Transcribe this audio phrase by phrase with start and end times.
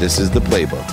[0.00, 0.90] This is the playbook.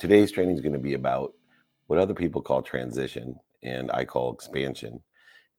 [0.00, 1.34] Today's training is going to be about
[1.86, 5.00] what other people call transition and I call expansion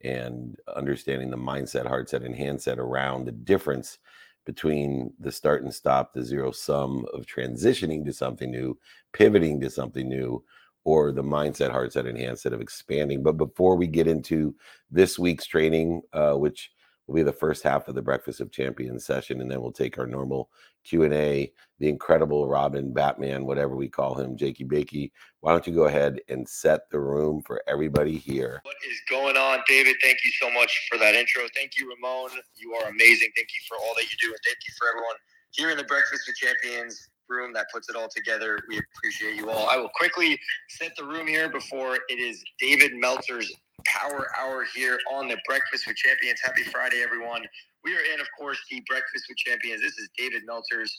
[0.02, 3.98] and understanding the mindset, heart set, and handset around the difference
[4.46, 8.78] between the start and stop, the zero sum of transitioning to something new,
[9.14, 10.44] pivoting to something new,
[10.84, 13.24] or the mindset, heart set, and handset of expanding.
[13.24, 14.54] But before we get into
[14.92, 16.72] this week's training, uh, which
[17.10, 19.98] will be the first half of the Breakfast of Champions session, and then we'll take
[19.98, 20.50] our normal
[20.84, 21.52] Q and A.
[21.80, 25.12] The incredible Robin, Batman, whatever we call him, Jakey Bakey.
[25.40, 28.62] Why don't you go ahead and set the room for everybody here?
[28.64, 29.96] What is going on, David?
[30.02, 31.44] Thank you so much for that intro.
[31.56, 32.30] Thank you, Ramon.
[32.56, 33.30] You are amazing.
[33.36, 35.16] Thank you for all that you do, and thank you for everyone
[35.52, 38.60] here in the Breakfast of Champions room that puts it all together.
[38.70, 39.68] We appreciate you all.
[39.70, 40.38] I will quickly
[40.68, 43.52] set the room here before it is David Meltzer's
[43.90, 46.40] Power Hour here on the Breakfast with Champions.
[46.44, 47.44] Happy Friday, everyone.
[47.84, 49.82] We are in, of course, the Breakfast with Champions.
[49.82, 50.96] This is David Meltzer's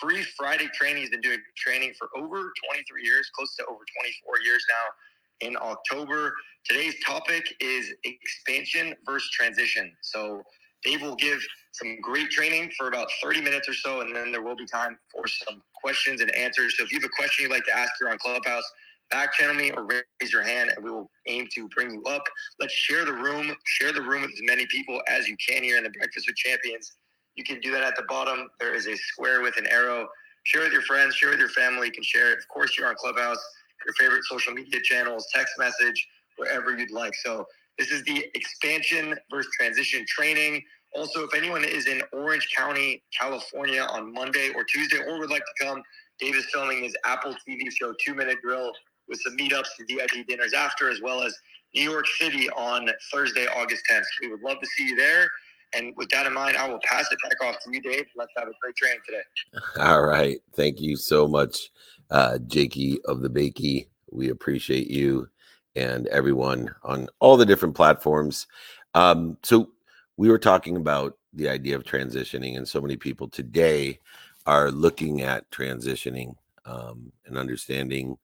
[0.00, 1.02] free Friday training.
[1.02, 5.56] He's been doing training for over 23 years, close to over 24 years now in
[5.56, 6.34] October.
[6.66, 9.92] Today's topic is expansion versus transition.
[10.02, 10.42] So
[10.84, 11.40] Dave will give
[11.72, 14.98] some great training for about 30 minutes or so, and then there will be time
[15.10, 16.76] for some questions and answers.
[16.76, 18.64] So if you have a question you'd like to ask here on Clubhouse,
[19.10, 22.22] back channel me or raise your hand and we will aim to bring you up.
[22.60, 25.78] Let's share the room, share the room with as many people as you can here
[25.78, 26.92] in the Breakfast with Champions.
[27.36, 28.48] You can do that at the bottom.
[28.60, 30.08] There is a square with an arrow.
[30.44, 31.86] Share with your friends, share with your family.
[31.86, 33.38] You can share it, of course, you're on Clubhouse,
[33.84, 37.14] your favorite social media channels, text message, wherever you'd like.
[37.24, 37.46] So
[37.78, 40.62] this is the expansion versus transition training.
[40.94, 45.42] Also, if anyone is in Orange County, California on Monday or Tuesday, or would like
[45.42, 45.82] to come,
[46.20, 48.72] Dave is filming his Apple TV show, Two Minute Drill,
[49.08, 51.36] with some meetups and VIP dinners after, as well as
[51.74, 54.04] New York City on Thursday, August 10th.
[54.22, 55.30] We would love to see you there.
[55.76, 58.06] And with that in mind, I will pass it back off to you, Dave.
[58.16, 59.62] Let's have a great training today.
[59.80, 60.38] All right.
[60.54, 61.70] Thank you so much,
[62.10, 63.88] uh, Jakey of the Bakey.
[64.12, 65.28] We appreciate you
[65.74, 68.46] and everyone on all the different platforms.
[68.94, 69.70] Um, so,
[70.16, 73.98] we were talking about the idea of transitioning, and so many people today
[74.46, 78.16] are looking at transitioning um, and understanding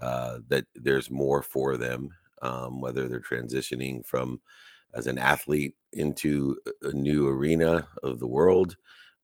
[0.00, 2.10] uh, that there's more for them,
[2.42, 4.40] um, whether they're transitioning from
[4.94, 8.76] as an athlete into a new arena of the world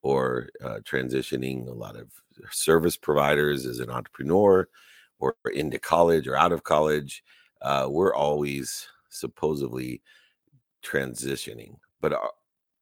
[0.02, 2.10] or uh, transitioning a lot of
[2.50, 4.68] service providers as an entrepreneur
[5.18, 7.22] or into college or out of college.
[7.62, 10.02] Uh, we're always supposedly
[10.84, 12.18] transitioning, but uh,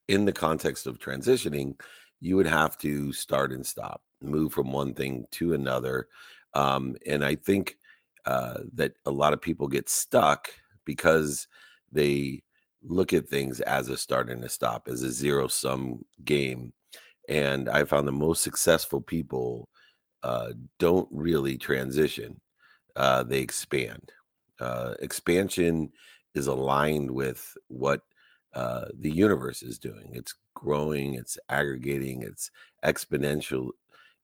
[0.09, 1.79] in the context of transitioning,
[2.19, 6.07] you would have to start and stop, move from one thing to another.
[6.53, 7.77] Um, and I think
[8.25, 10.49] uh, that a lot of people get stuck
[10.85, 11.47] because
[11.91, 12.43] they
[12.81, 16.73] look at things as a start and a stop, as a zero sum game.
[17.29, 19.69] And I found the most successful people
[20.23, 22.39] uh, don't really transition,
[22.95, 24.11] uh, they expand.
[24.59, 25.91] Uh, expansion
[26.35, 28.01] is aligned with what
[28.53, 30.11] uh, the universe is doing.
[30.13, 32.51] It's growing, it's aggregating, it's
[32.83, 33.69] exponential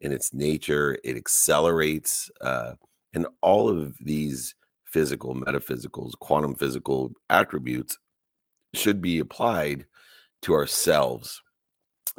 [0.02, 2.30] in its nature, it accelerates.
[2.40, 2.74] Uh,
[3.14, 4.56] and all of these
[4.86, 7.98] physical, metaphysicals, quantum physical attributes
[8.74, 9.86] should be applied
[10.42, 11.42] to ourselves.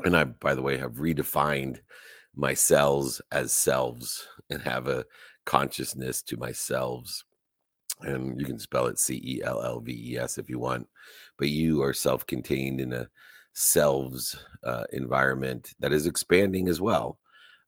[0.04, 1.78] And I, by the way, have redefined
[2.34, 5.04] my cells as selves and have a
[5.46, 7.24] consciousness to myself.
[8.00, 10.88] And you can spell it C E L L V E S if you want,
[11.38, 13.08] but you are self contained in a
[13.52, 17.18] selves uh, environment that is expanding as well.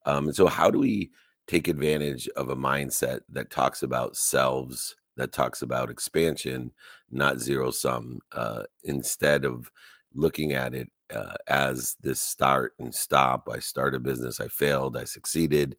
[0.06, 1.10] Um, and so, how do we
[1.47, 6.72] take advantage of a mindset that talks about selves, that talks about expansion,
[7.10, 9.70] not zero sum, uh, instead of
[10.14, 13.48] looking at it uh, as this start and stop.
[13.52, 15.76] I start a business, I failed, I succeeded.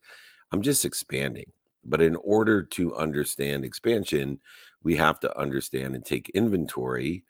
[0.52, 1.52] I'm just expanding.
[1.84, 4.40] But in order to understand expansion,
[4.84, 7.24] we have to understand and take inventory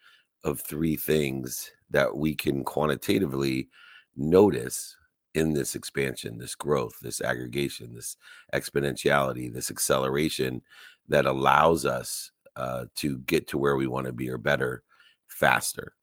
[0.44, 3.70] of three things that we can quantitatively
[4.16, 4.96] notice
[5.34, 8.18] in this expansion, this growth, this aggregation, this
[8.54, 10.62] exponentiality, this acceleration
[11.10, 14.84] that allows us uh, to get to where we want to be or better
[15.28, 15.94] faster.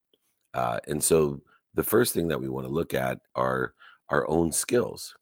[0.54, 1.40] Uh, and so
[1.74, 3.74] the first thing that we want to look at are
[4.08, 5.14] our own skills.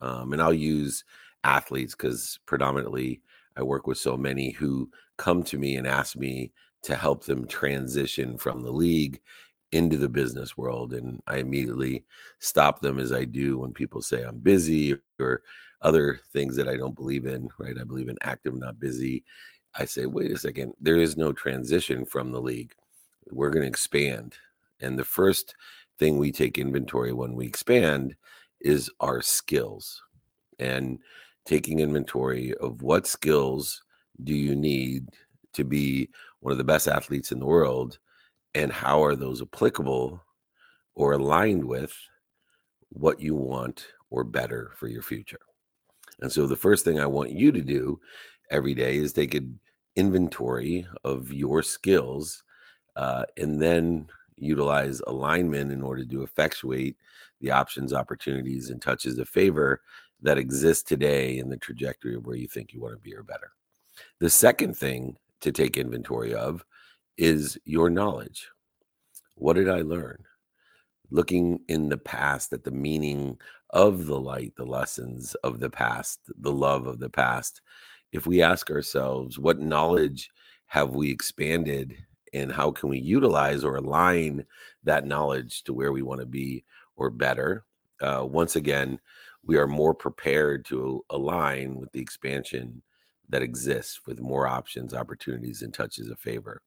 [0.00, 1.04] Um, and I'll use
[1.44, 3.22] athletes because predominantly
[3.56, 6.52] I work with so many who come to me and ask me
[6.82, 9.20] to help them transition from the league
[9.74, 12.04] into the business world and i immediately
[12.38, 15.42] stop them as i do when people say i'm busy or
[15.82, 17.76] other things that i don't believe in right?
[17.80, 19.24] I believe in active not busy.
[19.74, 22.72] I say wait a second there is no transition from the league.
[23.30, 24.36] We're going to expand.
[24.80, 25.54] And the first
[25.98, 28.16] thing we take inventory when we expand
[28.60, 30.02] is our skills
[30.58, 30.98] and
[31.44, 33.82] taking inventory of what skills
[34.22, 35.08] do you need
[35.52, 36.08] to be
[36.40, 37.98] one of the best athletes in the world
[38.54, 40.22] and how are those applicable
[40.94, 41.94] or aligned with
[42.90, 45.40] what you want or better for your future.
[46.20, 48.00] And so the first thing I want you to do
[48.50, 49.58] every day is take an
[49.96, 52.42] inventory of your skills
[52.96, 56.96] uh, and then utilize alignment in order to effectuate
[57.40, 59.82] the options, opportunities, and touches of favor
[60.22, 63.22] that exist today in the trajectory of where you think you want to be or
[63.22, 63.52] better.
[64.20, 66.64] The second thing to take inventory of
[67.16, 68.48] is your knowledge.
[69.36, 70.24] What did I learn?
[71.10, 73.38] Looking in the past at the meaning
[73.70, 77.60] of the light, the lessons of the past, the love of the past.
[78.12, 80.30] If we ask ourselves, what knowledge
[80.66, 81.96] have we expanded
[82.32, 84.44] and how can we utilize or align
[84.82, 86.64] that knowledge to where we want to be
[86.96, 87.64] or better?
[88.00, 88.98] Uh, once again,
[89.44, 92.82] we are more prepared to align with the expansion
[93.28, 96.62] that exists with more options, opportunities, and touches of favor.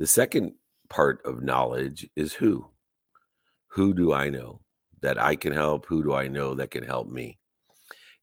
[0.00, 0.54] The second
[0.88, 2.70] part of knowledge is who.
[3.68, 4.62] Who do I know
[5.02, 5.84] that I can help?
[5.84, 7.38] Who do I know that can help me?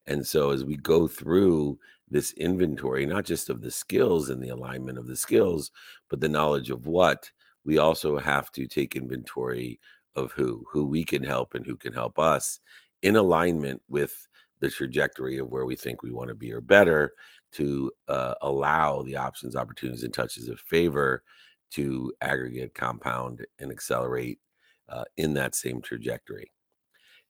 [0.08, 1.78] And so as we go through
[2.10, 5.70] this inventory, not just of the skills and the alignment of the skills,
[6.10, 7.30] but the knowledge of what,
[7.64, 9.80] we also have to take inventory
[10.16, 12.60] of who, who we can help and who can help us
[13.04, 14.28] in alignment with
[14.62, 17.14] the trajectory of where we think we want to be or better
[17.52, 21.22] to uh, allow the options, opportunities, and touches of favor
[21.72, 24.40] to aggregate, compound, and accelerate
[24.90, 26.52] uh, in that same trajectory.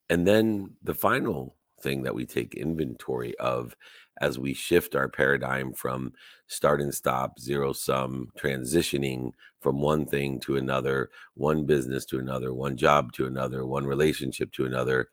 [0.10, 3.76] And then the final thing that we take inventory of
[4.20, 6.14] as we shift our paradigm from
[6.48, 9.32] start and stop, zero sum, transitioning
[9.62, 14.52] from one thing to another, one business to another, one job to another, one relationship
[14.54, 15.10] to another,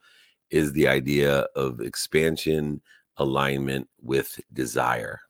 [0.50, 2.80] is the idea of expansion,
[3.18, 5.20] alignment with desire.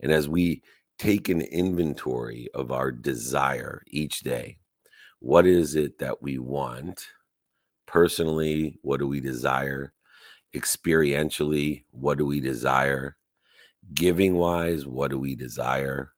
[0.00, 0.62] And as we
[0.98, 4.58] take an inventory of our desire each day,
[5.20, 7.06] what is it that we want?
[7.86, 9.92] Personally, what do we desire?
[10.54, 13.16] Experientially, what do we desire?
[13.94, 16.12] Giving wise, what do we desire?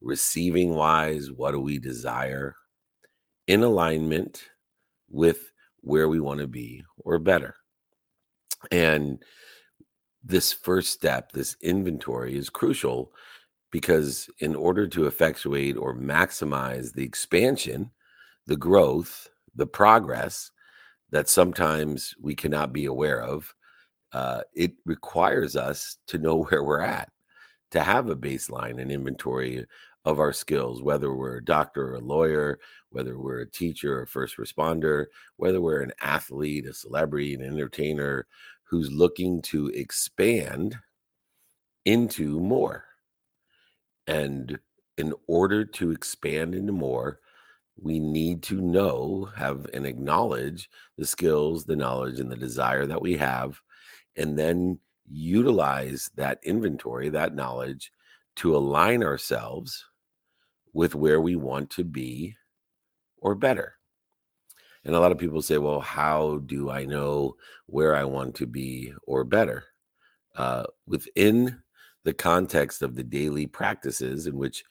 [0.00, 2.56] Receiving wise, what do we desire?
[3.46, 4.44] In alignment
[5.08, 7.54] with where we want to be or better.
[8.70, 9.22] And
[10.22, 13.12] this first step, this inventory, is crucial
[13.74, 17.90] because in order to effectuate or maximize the expansion,
[18.46, 20.52] the growth, the progress
[21.10, 23.52] that sometimes we cannot be aware of,
[24.12, 27.10] uh, it requires us to know where we're at,
[27.72, 29.66] to have a baseline and inventory
[30.04, 32.60] of our skills, whether we're a doctor or a lawyer,
[32.90, 35.06] whether we're a teacher or a first responder,
[35.36, 38.24] whether we're an athlete, a celebrity, an entertainer,
[38.62, 40.76] who's looking to expand
[41.84, 42.84] into more.
[44.06, 44.58] And
[44.96, 47.20] in order to expand into more,
[47.76, 53.02] we need to know, have, and acknowledge the skills, the knowledge, and the desire that
[53.02, 53.60] we have,
[54.16, 54.78] and then
[55.10, 57.90] utilize that inventory, that knowledge
[58.36, 59.84] to align ourselves
[60.72, 62.36] with where we want to be
[63.18, 63.74] or better.
[64.84, 67.36] And a lot of people say, well, how do I know
[67.66, 69.64] where I want to be or better?
[70.36, 71.62] Uh, within
[72.04, 74.64] the context of the daily practices, in which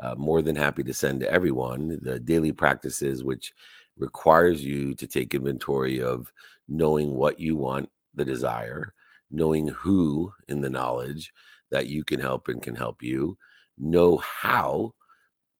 [0.00, 3.52] uh, more than happy to send to everyone, the daily practices, which
[3.98, 6.32] requires you to take inventory of
[6.68, 8.94] knowing what you want, the desire,
[9.30, 11.32] knowing who in the knowledge
[11.70, 13.36] that you can help and can help you,
[13.76, 14.94] know how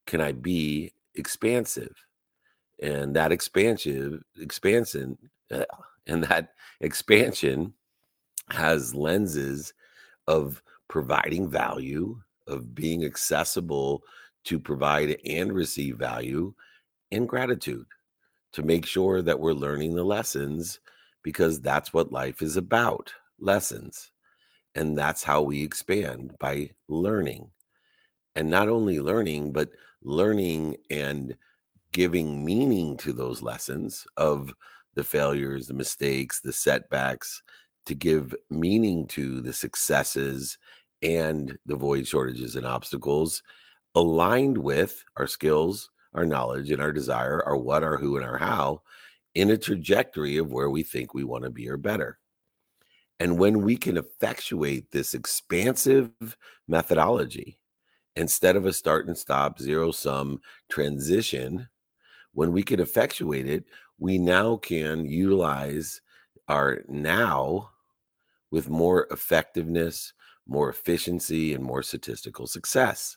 [0.06, 1.94] can I be expansive?
[2.80, 5.18] And that expansive expansion
[5.50, 5.64] uh,
[6.06, 7.74] and that expansion
[8.50, 9.74] has lenses
[10.26, 14.02] of providing value of being accessible
[14.44, 16.54] to provide and receive value
[17.10, 17.86] and gratitude
[18.52, 20.80] to make sure that we're learning the lessons
[21.22, 24.10] because that's what life is about lessons.
[24.74, 27.50] And that's how we expand by learning.
[28.34, 29.70] And not only learning but
[30.02, 31.36] learning and
[31.92, 34.54] giving meaning to those lessons of
[34.94, 37.42] the failures, the mistakes, the setbacks,
[37.86, 40.58] to give meaning to the successes
[41.02, 43.42] and the void shortages and obstacles
[43.94, 48.38] aligned with our skills, our knowledge, and our desire, our what, our who, and our
[48.38, 48.82] how
[49.34, 52.18] in a trajectory of where we think we want to be or better.
[53.20, 56.10] And when we can effectuate this expansive
[56.66, 57.60] methodology,
[58.16, 61.68] instead of a start and stop, zero sum transition
[62.32, 63.64] when we can effectuate it,
[63.98, 66.00] we now can utilize
[66.46, 67.70] our now
[68.50, 70.12] with more effectiveness,
[70.48, 73.16] more efficiency, and more statistical success.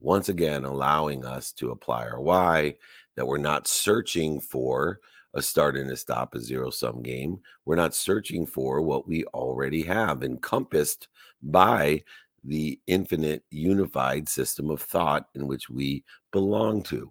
[0.00, 2.74] Once again, allowing us to apply our why,
[3.16, 5.00] that we're not searching for
[5.34, 7.38] a start and a stop, a zero sum game.
[7.64, 11.08] We're not searching for what we already have encompassed
[11.42, 12.02] by
[12.44, 17.10] the infinite unified system of thought in which we belong to.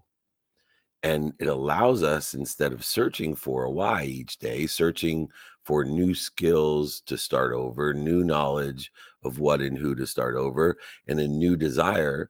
[1.02, 5.28] And it allows us, instead of searching for a why each day, searching
[5.64, 8.92] for new skills to start over, new knowledge
[9.24, 10.78] of what and who to start over,
[11.08, 12.30] and a new desire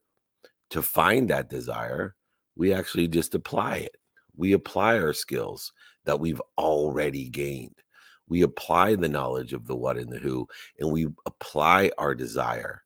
[0.70, 2.16] to find that desire,
[2.56, 3.98] we actually just apply it.
[4.36, 5.72] We apply our skills
[6.06, 7.76] that we've already gained.
[8.28, 10.48] We apply the knowledge of the what and the who,
[10.80, 12.84] and we apply our desire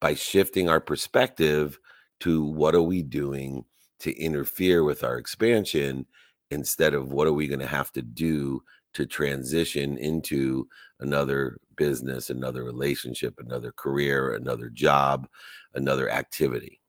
[0.00, 1.78] by shifting our perspective
[2.20, 3.64] to what are we doing
[4.00, 6.06] to interfere with our expansion
[6.50, 8.62] instead of what are we going to have to do
[8.94, 10.68] to transition into
[11.00, 15.28] another business, another relationship, another career, another job,
[15.74, 16.80] another activity.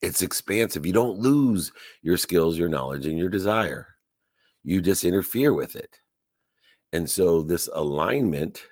[0.00, 0.86] It's expansive.
[0.86, 3.88] You don't lose your skills, your knowledge, and your desire.
[4.64, 6.00] You just interfere with it.
[6.92, 8.62] And so, this alignment,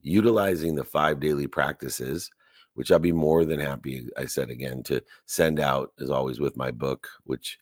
[0.00, 2.30] utilizing the five daily practices,
[2.74, 6.56] which I'll be more than happy, I said again, to send out as always with
[6.56, 7.58] my book, which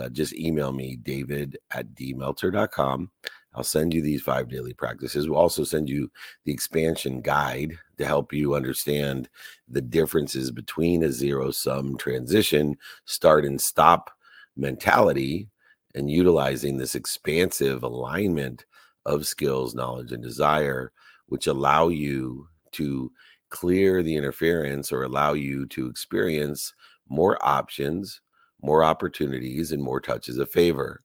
[0.00, 3.10] uh, just email me, david at dmeltzer.com.
[3.54, 5.28] I'll send you these five daily practices.
[5.28, 6.10] We'll also send you
[6.44, 9.28] the expansion guide to help you understand
[9.68, 14.10] the differences between a zero sum transition, start and stop
[14.56, 15.48] mentality,
[15.94, 18.64] and utilizing this expansive alignment
[19.04, 20.92] of skills, knowledge, and desire,
[21.26, 23.12] which allow you to
[23.50, 26.72] clear the interference or allow you to experience
[27.08, 28.22] more options,
[28.62, 31.02] more opportunities, and more touches of favor.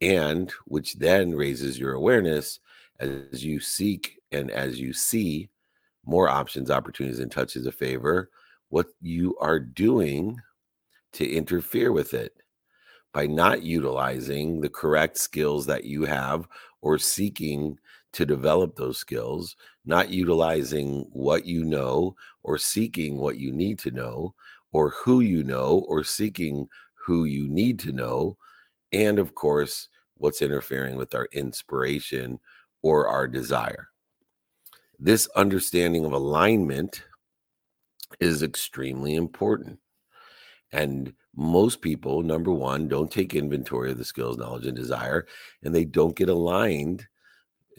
[0.00, 2.60] And which then raises your awareness
[2.98, 5.50] as you seek and as you see
[6.04, 8.30] more options, opportunities, and touches of favor,
[8.70, 10.40] what you are doing
[11.12, 12.34] to interfere with it.
[13.12, 16.46] By not utilizing the correct skills that you have
[16.80, 17.76] or seeking
[18.12, 22.14] to develop those skills, not utilizing what you know
[22.44, 24.34] or seeking what you need to know,
[24.72, 28.36] or who you know or seeking who you need to know,
[28.92, 32.38] and of course, what's interfering with our inspiration
[32.82, 33.88] or our desire.
[34.98, 37.04] This understanding of alignment
[38.18, 39.78] is extremely important.
[40.72, 45.26] And most people, number one, don't take inventory of the skills, knowledge, and desire,
[45.62, 47.06] and they don't get aligned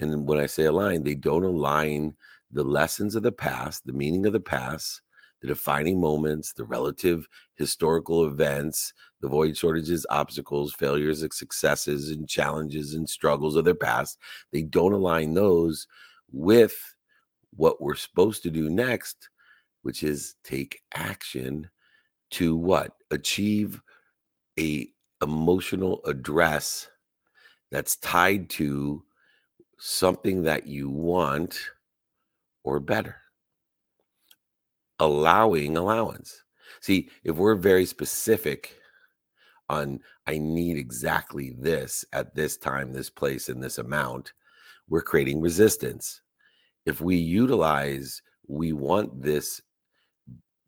[0.01, 2.15] and when I say aligned, they don't align
[2.51, 5.01] the lessons of the past, the meaning of the past,
[5.41, 12.96] the defining moments, the relative historical events, the void shortages, obstacles, failures, successes, and challenges
[12.96, 14.18] and struggles of their past.
[14.51, 15.88] They don't align those
[16.32, 16.75] with
[17.56, 19.30] what we're supposed to do next,
[19.84, 21.70] which is take action
[22.32, 22.94] to what?
[23.12, 23.82] Achieve
[24.60, 24.88] a
[25.22, 26.90] emotional address
[27.72, 29.04] that's tied to
[29.78, 31.60] something that you want
[32.63, 33.18] or better.
[35.00, 36.44] Allowing allowance.
[36.80, 38.80] See, if we're very specific
[39.72, 44.34] on, I need exactly this at this time, this place, and this amount,
[44.90, 46.22] we're creating resistance.
[46.86, 49.62] If we utilize, we want this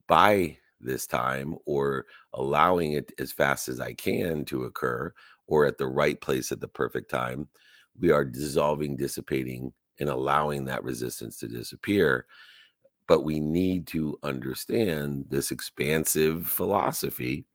[0.07, 5.13] by this time or allowing it as fast as I can to occur
[5.47, 7.47] or at the right place at the perfect time,
[7.99, 12.25] we are dissolving, dissipating, and allowing that resistance to disappear.
[13.07, 17.45] But we need to understand this expansive philosophy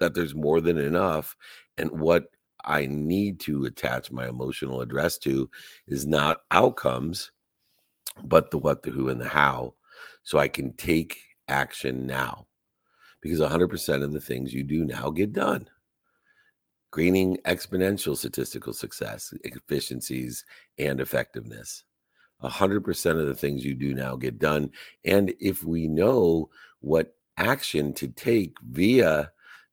[0.00, 1.36] that there's more than enough.
[1.78, 2.30] And what
[2.64, 5.48] I need to attach my emotional address to
[5.86, 7.30] is not outcomes,
[8.24, 9.74] but the what, the who, and the how.
[10.24, 12.46] So I can take action now
[13.22, 15.68] because 100% of the things you do now get done
[16.92, 20.44] gaining exponential statistical success, efficiencies,
[20.78, 21.84] and effectiveness.
[22.42, 24.70] 100% of the things you do now get done.
[25.04, 26.48] And if we know
[26.80, 29.30] what action to take via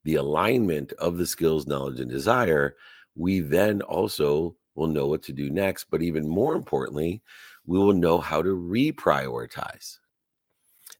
[0.08, 2.78] the alignment of the skills, knowledge, and desire,
[3.16, 5.88] we then also will know what to do next.
[5.92, 7.22] But even more importantly,
[7.66, 9.98] we will know how to reprioritize.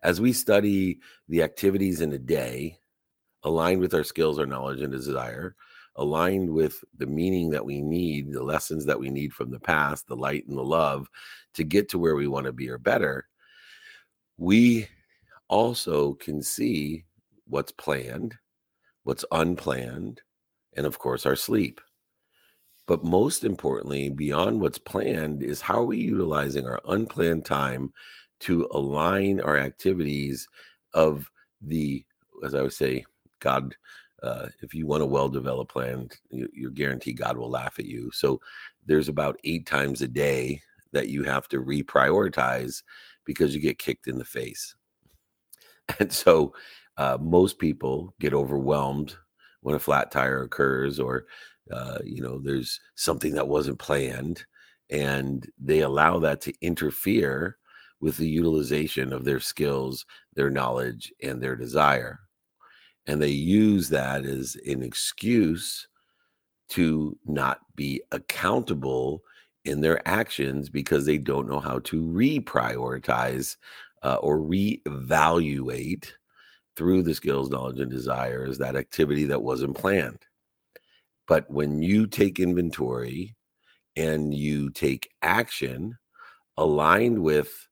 [0.04, 1.00] As we study
[1.30, 2.80] the activities in a day
[3.44, 5.56] aligned with our skills, our knowledge, and desire,
[5.96, 10.06] aligned with the meaning that we need, the lessons that we need from the past,
[10.08, 11.10] the light and the love
[11.54, 13.26] to get to where we want to be or better,
[14.38, 14.86] we
[15.48, 17.06] also can see
[17.46, 18.36] what's planned,
[19.08, 20.20] what's unplanned,
[20.76, 21.80] and of course, our sleep.
[22.88, 27.94] But most importantly, beyond what's planned, is how are we utilizing our unplanned time
[28.42, 30.46] to align our activities
[30.94, 32.04] of the,
[32.44, 33.06] as I would say,
[33.40, 33.76] God.
[34.22, 38.12] Uh, if you want a well-developed plan, you, you're guaranteed God will laugh at you.
[38.12, 38.42] So
[38.86, 40.60] there's about eight times a day
[40.92, 42.82] that you have to reprioritize
[43.24, 44.76] because you get kicked in the face.
[46.00, 46.54] And so
[46.98, 49.16] uh, most people get overwhelmed
[49.62, 51.26] when a flat tire occurs or
[51.72, 54.46] uh, you know there's something that wasn't planned
[54.90, 57.58] and they allow that to interfere
[58.00, 60.06] with the utilization of their skills
[60.38, 62.20] their knowledge and their desire.
[63.08, 65.88] And they use that as an excuse
[66.70, 69.24] to not be accountable
[69.66, 73.58] in their actions because they don't know how to reprioritize
[74.04, 76.12] uh, or reevaluate
[76.78, 80.20] through the skills, knowledge, and desires that activity that wasn't planned.
[81.28, 83.36] But when you take inventory
[83.96, 85.98] and you take action
[86.56, 87.68] aligned with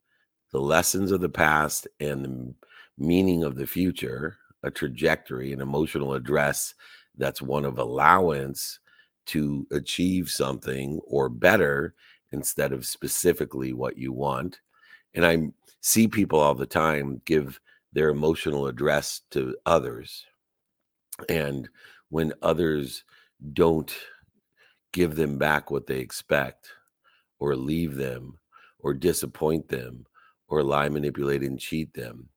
[0.52, 2.54] the lessons of the past and the
[2.98, 6.74] meaning of the future, a trajectory, an emotional address
[7.18, 8.80] that's one of allowance
[9.28, 11.94] to achieve something or better
[12.32, 14.60] instead of specifically what you want.
[15.14, 17.60] And I see people all the time give
[17.96, 20.26] their emotional address to others.
[21.30, 21.70] And
[22.10, 23.06] when others
[23.54, 23.94] don't
[24.92, 26.72] give them back what they expect,
[27.40, 28.38] or leave them,
[28.80, 30.06] or disappoint them,
[30.50, 32.30] or lie, manipulate, and cheat them,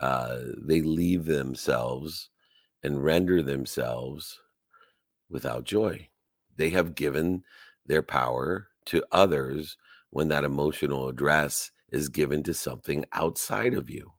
[0.00, 2.30] uh, they leave themselves
[2.82, 4.40] and render themselves
[5.28, 6.08] without joy.
[6.56, 7.44] They have given
[7.84, 9.76] their power to others
[10.08, 14.12] when that emotional address is given to something outside of you.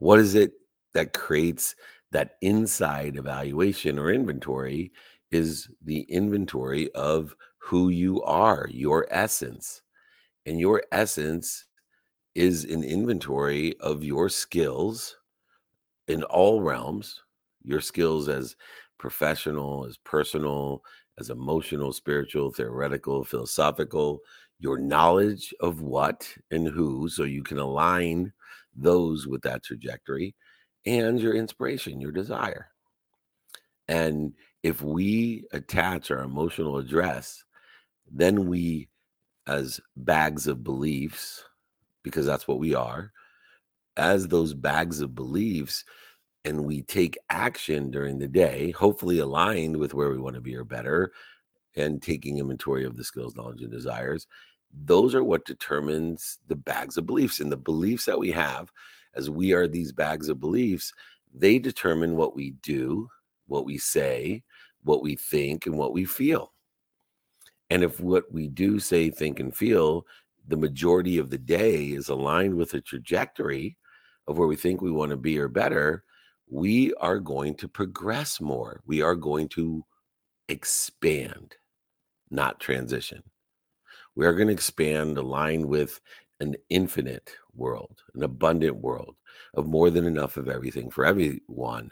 [0.00, 0.52] What is it
[0.94, 1.76] that creates
[2.10, 4.92] that inside evaluation or inventory?
[5.30, 9.82] Is the inventory of who you are, your essence.
[10.46, 11.66] And your essence
[12.34, 15.16] is an inventory of your skills
[16.08, 17.20] in all realms,
[17.62, 18.56] your skills as
[18.98, 20.82] professional, as personal,
[21.18, 24.20] as emotional, spiritual, theoretical, philosophical,
[24.58, 28.32] your knowledge of what and who, so you can align
[28.76, 30.34] those with that trajectory,
[30.86, 32.68] and your inspiration, your desire.
[33.88, 37.44] And if we attach our emotional address,
[38.10, 38.88] then we,
[39.46, 41.44] as bags of beliefs,
[42.02, 43.12] because that's what we are,
[43.96, 45.84] as those bags of beliefs,
[46.44, 50.56] and we take action during the day, hopefully aligned with where we want to be
[50.56, 51.12] or better,
[51.76, 54.26] and taking inventory of the skills, knowledge, and desires,
[54.72, 57.40] those are what determines the bags of beliefs.
[57.40, 58.70] And the beliefs that we have,
[59.14, 60.92] as we are these bags of beliefs,
[61.34, 63.08] they determine what we do,
[63.46, 64.42] what we say,
[64.82, 66.52] what we think, and what we feel.
[67.68, 70.06] And if what we do, say, think, and feel
[70.48, 73.76] the majority of the day is aligned with a trajectory
[74.26, 76.04] of where we think we want to be or better,
[76.48, 78.80] we are going to progress more.
[78.86, 79.84] We are going to
[80.48, 81.54] expand,
[82.30, 83.22] not transition.
[84.16, 86.00] We are going to expand, aligned with
[86.40, 89.16] an infinite world, an abundant world
[89.54, 91.90] of more than enough of everything for everyone.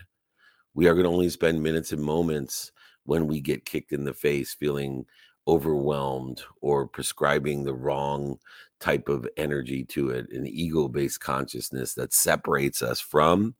[0.74, 2.72] We are going to only spend minutes and moments
[3.04, 5.06] when we get kicked in the face, feeling
[5.46, 8.38] overwhelmed or prescribing the wrong
[8.80, 13.54] type of energy to it, an ego based consciousness that separates us from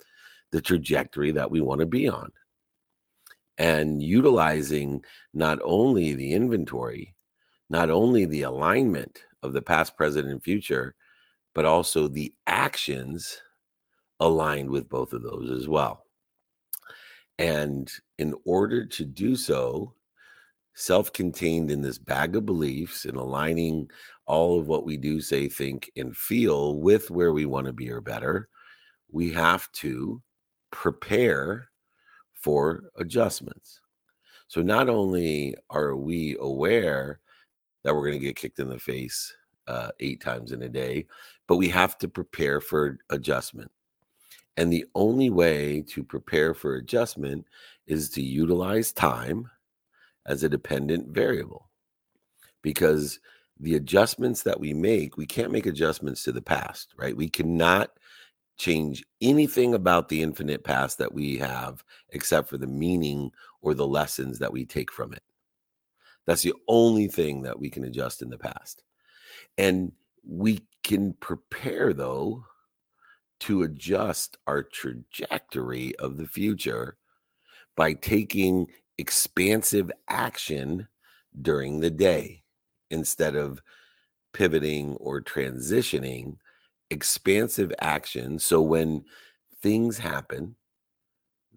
[0.52, 2.30] the trajectory that we want to be on.
[3.56, 5.02] And utilizing
[5.34, 7.14] not only the inventory,
[7.70, 10.94] not only the alignment of the past, present, and future,
[11.54, 13.40] but also the actions
[14.20, 16.04] aligned with both of those as well.
[17.38, 19.94] And in order to do so,
[20.74, 23.90] self contained in this bag of beliefs and aligning
[24.26, 27.90] all of what we do, say, think, and feel with where we want to be
[27.90, 28.48] or better,
[29.10, 30.22] we have to
[30.70, 31.70] prepare
[32.34, 33.80] for adjustments.
[34.48, 37.20] So not only are we aware
[37.82, 39.34] that we're going to get kicked in the face
[39.66, 41.06] uh, eight times in a day,
[41.46, 43.70] but we have to prepare for adjustment.
[44.56, 47.46] And the only way to prepare for adjustment
[47.86, 49.48] is to utilize time
[50.26, 51.68] as a dependent variable
[52.62, 53.20] because
[53.60, 57.16] the adjustments that we make, we can't make adjustments to the past, right?
[57.16, 57.90] We cannot
[58.56, 63.30] change anything about the infinite past that we have except for the meaning
[63.62, 65.22] or the lessons that we take from it.
[66.28, 68.82] That's the only thing that we can adjust in the past.
[69.56, 72.44] And we can prepare, though,
[73.40, 76.98] to adjust our trajectory of the future
[77.76, 78.66] by taking
[78.98, 80.86] expansive action
[81.40, 82.42] during the day
[82.90, 83.62] instead of
[84.34, 86.36] pivoting or transitioning
[86.90, 88.38] expansive action.
[88.38, 89.02] So when
[89.62, 90.56] things happen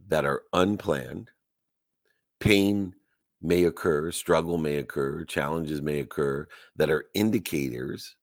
[0.08, 1.30] that are unplanned,
[2.40, 2.96] pain
[3.42, 8.16] may occur, struggle may occur, challenges may occur that are indicators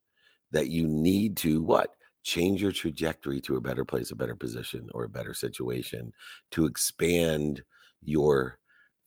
[0.51, 1.95] that you need to what?
[2.23, 6.13] Change your trajectory to a better place, a better position, or a better situation
[6.51, 7.63] to expand
[8.03, 8.59] your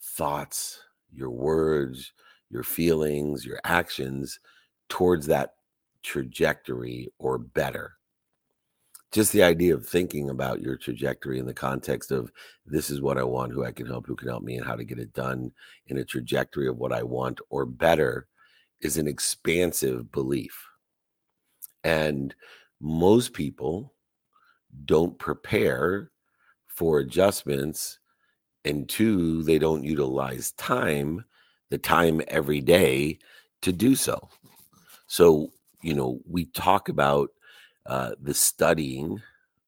[0.01, 2.13] thoughts, your words,
[2.49, 4.39] your feelings, your actions
[4.89, 5.53] towards that
[6.03, 7.93] trajectory or better.
[9.11, 12.31] Just the idea of thinking about your trajectory in the context of
[12.65, 14.75] this is what I want, who I can help, who can help me, and how
[14.75, 15.51] to get it done
[15.87, 18.27] in a trajectory of what I want or better
[18.79, 20.65] is an expansive belief.
[21.83, 22.33] And
[22.79, 23.93] most people
[24.85, 26.11] don't prepare
[26.67, 27.99] for adjustments.
[28.63, 31.25] And two, they don't utilize time,
[31.69, 33.19] the time every day
[33.61, 34.29] to do so.
[35.07, 37.31] So, you know, we talk about
[37.85, 39.21] uh, the studying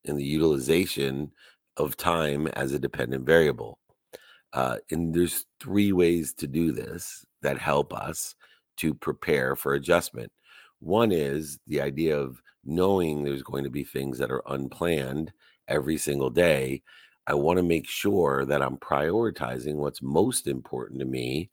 [0.06, 1.32] and the utilization
[1.78, 3.80] of time as a dependent variable.
[4.54, 8.36] Uh, and there's three ways to do this that help us
[8.78, 10.32] to prepare for adjustment.
[10.80, 15.32] One is the idea of knowing there's going to be things that are unplanned
[15.67, 16.84] every single day.
[17.26, 21.49] I want to make sure that I'm prioritizing what's most important to me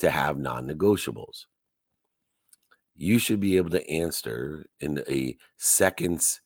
[0.00, 1.46] to have non negotiables.
[2.96, 6.40] You should be able to answer in a second's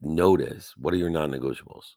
[0.00, 1.94] notice what are your non negotiables?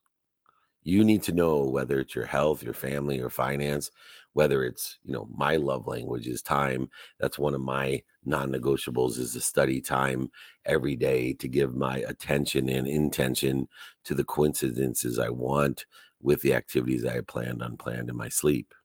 [0.83, 3.91] You need to know whether it's your health, your family, your finance,
[4.38, 6.88] whether it's you know my love language is time
[7.19, 10.29] that's one of my non-negotiables is to study time
[10.65, 13.67] every day to give my attention and intention
[14.03, 15.88] to the coincidences i want
[16.21, 18.75] with the activities i planned unplanned in my sleep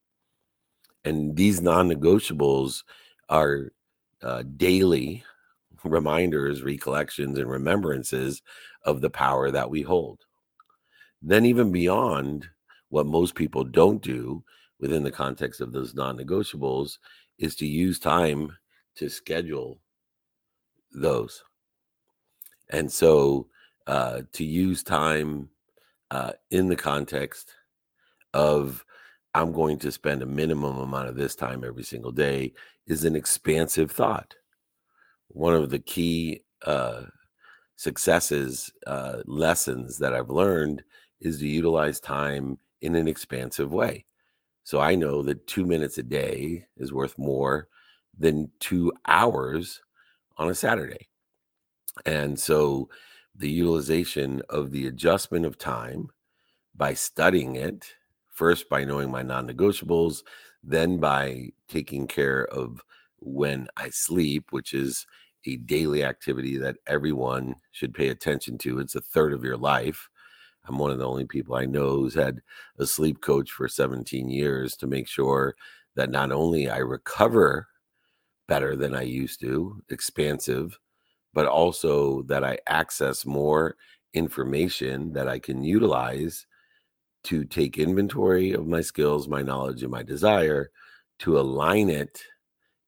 [1.04, 2.82] and these non-negotiables
[3.28, 3.72] are
[4.22, 5.24] uh, daily
[5.84, 8.42] reminders recollections and remembrances
[8.84, 10.20] of the power that we hold.
[11.20, 12.48] Then even beyond
[12.88, 14.44] what most people don't do
[14.80, 16.98] within the context of those non-negotiables
[17.38, 18.56] is to use time
[18.96, 19.80] to schedule
[20.92, 21.42] those.
[22.70, 23.48] And so
[23.86, 25.48] uh, to use time
[26.10, 27.54] uh, in the context
[28.34, 28.84] of
[29.34, 32.52] i'm going to spend a minimum amount of this time every single day
[32.86, 34.34] is an expansive thought
[35.28, 37.02] one of the key uh,
[37.76, 40.82] successes uh, lessons that i've learned
[41.20, 44.04] is to utilize time in an expansive way
[44.64, 47.68] so I know that two minutes a day is worth more
[48.16, 49.80] than two hours
[50.36, 51.08] on a Saturday.
[52.06, 52.88] And so
[53.34, 56.08] the utilization of the adjustment of time
[56.74, 57.92] by studying it,
[58.32, 60.22] first by knowing my non negotiables,
[60.62, 62.82] then by taking care of
[63.20, 65.06] when I sleep, which is
[65.46, 68.78] a daily activity that everyone should pay attention to.
[68.78, 70.08] It's a third of your life.
[70.66, 72.40] I'm one of the only people I know who's had
[72.78, 75.56] a sleep coach for 17 years to make sure
[75.96, 77.68] that not only I recover
[78.46, 80.78] better than I used to, expansive,
[81.34, 83.76] but also that I access more
[84.14, 86.46] information that I can utilize
[87.24, 90.70] to take inventory of my skills, my knowledge, and my desire
[91.20, 92.20] to align it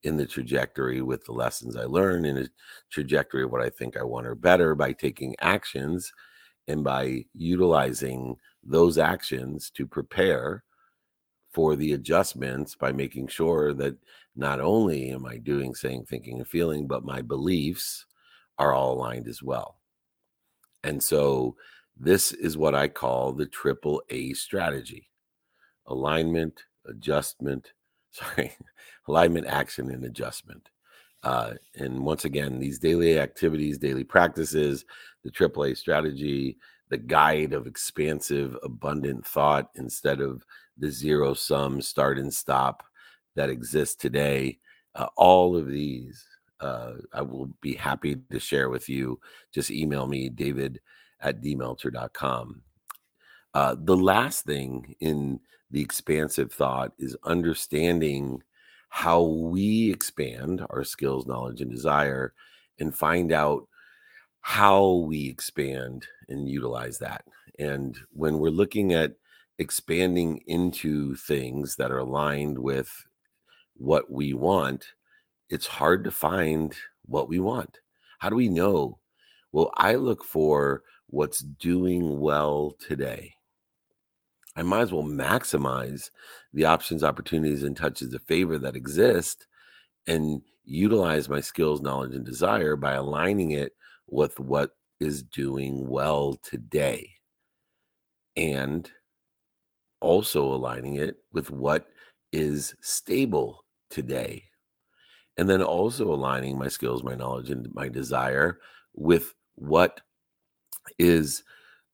[0.03, 2.47] in the trajectory with the lessons I learn in a
[2.91, 6.11] trajectory of what I think I want or better by taking actions
[6.67, 10.63] and by utilizing those actions to prepare
[11.51, 13.95] for the adjustments by making sure that
[14.35, 18.05] not only am I doing, saying, thinking, and feeling, but my beliefs
[18.57, 19.79] are all aligned as well.
[20.83, 21.55] And so
[21.97, 25.09] this is what I call the triple A strategy
[25.87, 27.71] alignment, adjustment,
[28.11, 28.51] sorry,
[29.07, 30.69] alignment, action, and adjustment.
[31.23, 34.85] Uh, and once again, these daily activities, daily practices,
[35.23, 36.57] the AAA strategy,
[36.89, 40.45] the guide of expansive, abundant thought instead of
[40.77, 42.83] the zero sum start and stop
[43.35, 44.59] that exists today.
[44.93, 46.25] Uh, all of these
[46.61, 49.19] uh, I will be happy to share with you.
[49.53, 50.79] Just email me, david
[51.21, 52.61] at dmeltzer.com.
[53.53, 55.39] Uh, the last thing in
[55.71, 58.41] the expansive thought is understanding
[58.89, 62.33] how we expand our skills, knowledge, and desire
[62.79, 63.67] and find out
[64.41, 67.25] how we expand and utilize that.
[67.57, 69.15] And when we're looking at
[69.57, 72.91] expanding into things that are aligned with
[73.75, 74.85] what we want,
[75.49, 76.75] it's hard to find
[77.05, 77.79] what we want.
[78.19, 78.99] How do we know?
[79.51, 83.33] Well, I look for what's doing well today.
[84.55, 86.09] I might as well maximize
[86.53, 89.47] the options, opportunities, and touches of favor that exist
[90.07, 93.73] and utilize my skills, knowledge, and desire by aligning it
[94.07, 97.09] with what is doing well today
[98.37, 98.89] and
[100.01, 101.87] also aligning it with what
[102.31, 104.43] is stable today.
[105.37, 108.59] And then also aligning my skills, my knowledge, and my desire
[108.93, 110.01] with what
[110.97, 111.43] is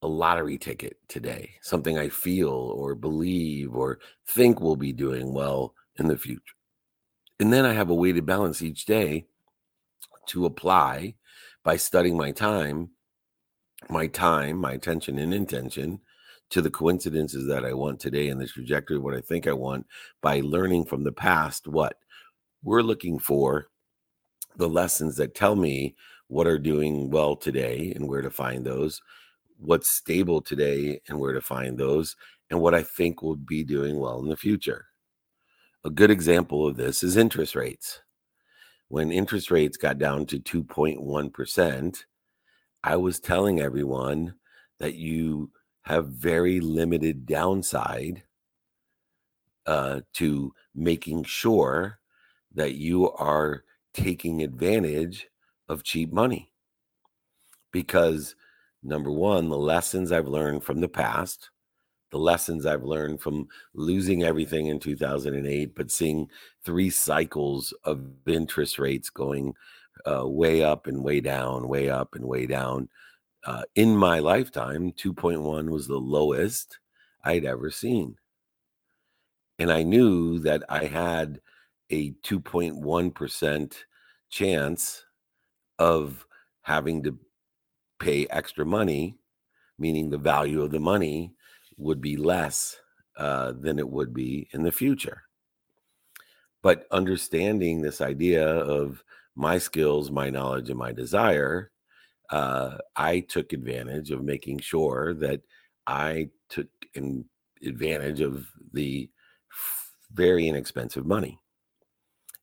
[0.02, 5.76] a lottery ticket today, something I feel or believe or think will be doing well
[5.98, 6.56] in the future.
[7.40, 9.26] And then I have a weighted balance each day
[10.28, 11.16] to apply
[11.64, 12.90] by studying my time,
[13.90, 16.00] my time, my attention and intention
[16.50, 19.54] to the coincidences that I want today and the trajectory of what I think I
[19.54, 19.88] want
[20.22, 21.98] by learning from the past what
[22.64, 23.68] we're looking for
[24.58, 25.96] the lessons that tell me
[26.32, 29.02] what are doing well today and where to find those,
[29.58, 32.16] what's stable today and where to find those,
[32.50, 34.86] and what I think will be doing well in the future.
[35.84, 38.00] A good example of this is interest rates.
[38.88, 41.98] When interest rates got down to 2.1%,
[42.82, 44.36] I was telling everyone
[44.80, 48.24] that you have very limited downside
[49.66, 52.00] uh, to making sure
[52.54, 55.28] that you are taking advantage
[55.72, 56.52] of cheap money.
[57.72, 58.36] Because,
[58.84, 61.50] number one, the lessons I've learned from the past,
[62.12, 66.28] the lessons I've learned from losing everything in 2008, but seeing
[66.66, 69.54] three cycles of interest rates going
[70.06, 72.90] uh, way up and way down, way up and way down
[73.46, 76.80] uh, in my lifetime, 2.1 was the lowest
[77.24, 78.18] I'd ever seen.
[79.58, 81.42] And I knew that I had
[81.90, 83.76] a 2.1%
[84.30, 85.06] chance
[85.82, 86.28] of
[86.62, 87.18] having to
[88.00, 89.18] pay extra money,
[89.80, 91.34] meaning the value of the money
[91.78, 92.78] would be less
[93.18, 95.24] uh, than it would be in the future.
[96.62, 99.04] But understanding this idea of
[99.36, 101.72] my skills, my knowledge, and my desire
[102.30, 105.42] uh, I took advantage of making sure that
[105.88, 106.70] I took
[107.66, 109.10] advantage of the
[110.14, 111.40] very inexpensive money.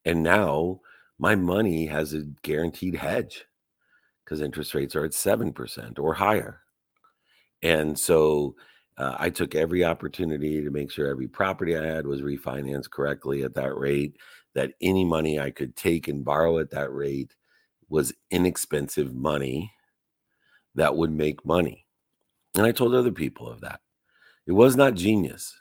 [0.05, 0.81] And now
[1.19, 3.45] my money has a guaranteed hedge
[4.25, 6.61] because interest rates are at 7% or higher.
[7.63, 8.55] And so
[8.97, 13.43] uh, I took every opportunity to make sure every property I had was refinanced correctly
[13.43, 14.17] at that rate,
[14.55, 17.35] that any money I could take and borrow at that rate
[17.89, 19.73] was inexpensive money
[20.75, 21.87] that would make money.
[22.55, 23.81] And I told other people of that.
[24.47, 25.59] It was not genius,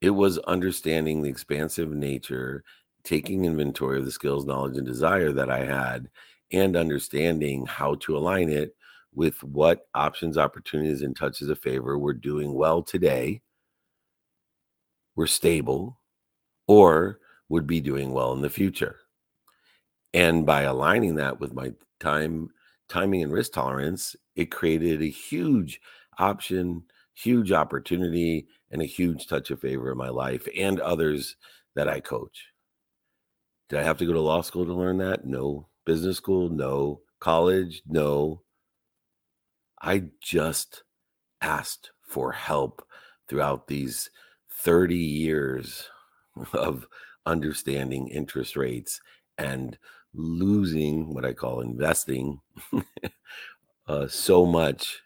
[0.00, 2.64] it was understanding the expansive nature,
[3.04, 6.08] taking inventory of the skills, knowledge, and desire that I had,
[6.52, 8.76] and understanding how to align it
[9.14, 13.42] with what options, opportunities, and touches of favor we're doing well today,
[15.16, 15.98] we're stable,
[16.66, 18.96] or would be doing well in the future.
[20.14, 22.50] And by aligning that with my time
[22.88, 25.80] timing and risk tolerance, it created a huge
[26.18, 26.82] option,
[27.14, 31.36] huge opportunity, and a huge touch of favor in my life and others
[31.74, 32.51] that I coach.
[33.68, 35.26] Did I have to go to law school to learn that?
[35.26, 35.68] No.
[35.84, 36.48] Business school?
[36.48, 37.00] No.
[37.20, 37.82] College?
[37.86, 38.42] No.
[39.80, 40.84] I just
[41.40, 42.86] asked for help
[43.28, 44.10] throughout these
[44.50, 45.88] 30 years
[46.52, 46.86] of
[47.26, 49.00] understanding interest rates
[49.38, 49.78] and
[50.14, 52.40] losing what I call investing
[53.88, 55.00] uh, so much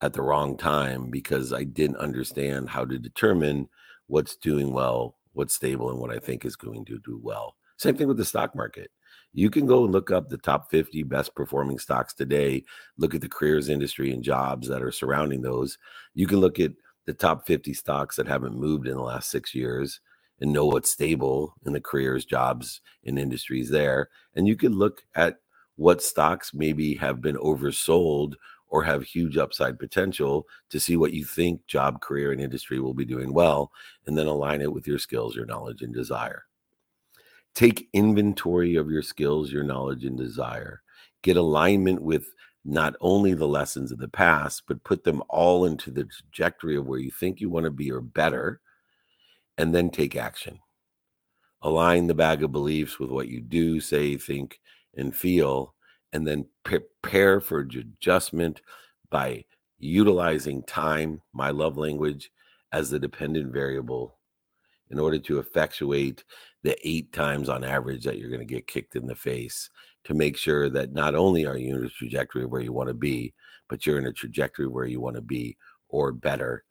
[0.00, 3.68] at the wrong time because I didn't understand how to determine
[4.06, 7.54] what's doing well, what's stable, and what I think is going to do well.
[7.76, 8.90] Same thing with the stock market.
[9.32, 12.64] You can go and look up the top 50 best performing stocks today,
[12.96, 15.76] look at the careers industry and jobs that are surrounding those.
[16.14, 16.72] You can look at
[17.06, 20.00] the top 50 stocks that haven't moved in the last six years
[20.40, 24.08] and know what's stable in the careers, jobs, and industries there.
[24.34, 25.38] And you can look at
[25.76, 28.34] what stocks maybe have been oversold
[28.68, 32.94] or have huge upside potential to see what you think job, career, and industry will
[32.94, 33.70] be doing well,
[34.06, 36.44] and then align it with your skills, your knowledge, and desire.
[37.54, 40.82] Take inventory of your skills, your knowledge, and desire.
[41.22, 42.26] Get alignment with
[42.64, 46.86] not only the lessons of the past, but put them all into the trajectory of
[46.86, 48.60] where you think you want to be or better
[49.58, 50.58] and then take action.
[51.62, 54.60] Align the bag of beliefs with what you do, say, think,
[54.96, 55.74] and feel,
[56.12, 58.60] and then prepare for adjustment
[59.10, 59.44] by
[59.78, 62.30] utilizing time, my love language,
[62.72, 64.18] as the dependent variable
[64.94, 66.24] in order to effectuate
[66.62, 69.68] the eight times on average that you're going to get kicked in the face
[70.04, 72.94] to make sure that not only are you in a trajectory where you want to
[72.94, 73.34] be,
[73.68, 75.56] but you're in a trajectory where you want to be
[75.88, 76.64] or better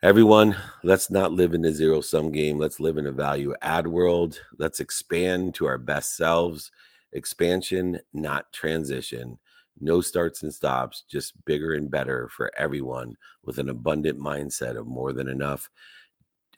[0.00, 2.56] Everyone, let's not live in a zero sum game.
[2.56, 4.40] Let's live in a value add world.
[4.56, 6.70] Let's expand to our best selves.
[7.14, 9.40] Expansion, not transition.
[9.80, 14.86] No starts and stops, just bigger and better for everyone with an abundant mindset of
[14.86, 15.68] more than enough.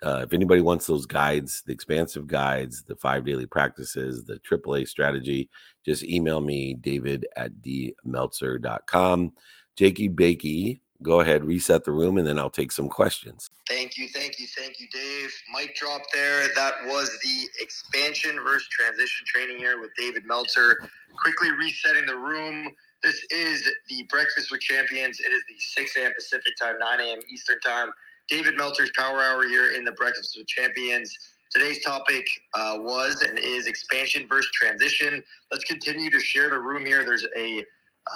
[0.03, 4.89] Uh, if anybody wants those guides, the expansive guides, the five daily practices, the AAA
[4.89, 5.49] strategy,
[5.85, 9.33] just email me, david at dmeltzer.com.
[9.77, 13.49] Jakey Bakey go ahead, reset the room, and then I'll take some questions.
[13.69, 15.33] Thank you, thank you, thank you, Dave.
[15.55, 16.49] Mic drop there.
[16.55, 20.77] That was the expansion versus transition training here with David Meltzer.
[21.17, 22.71] Quickly resetting the room.
[23.03, 25.21] This is the Breakfast with Champions.
[25.21, 26.13] It is the 6 a.m.
[26.15, 27.21] Pacific time, 9 a.m.
[27.33, 27.91] Eastern time.
[28.31, 31.13] David Meltzer's Power Hour here in the Breakfast with Champions.
[31.53, 35.21] Today's topic uh, was and is expansion versus transition.
[35.51, 37.05] Let's continue to share the room here.
[37.05, 37.65] There's a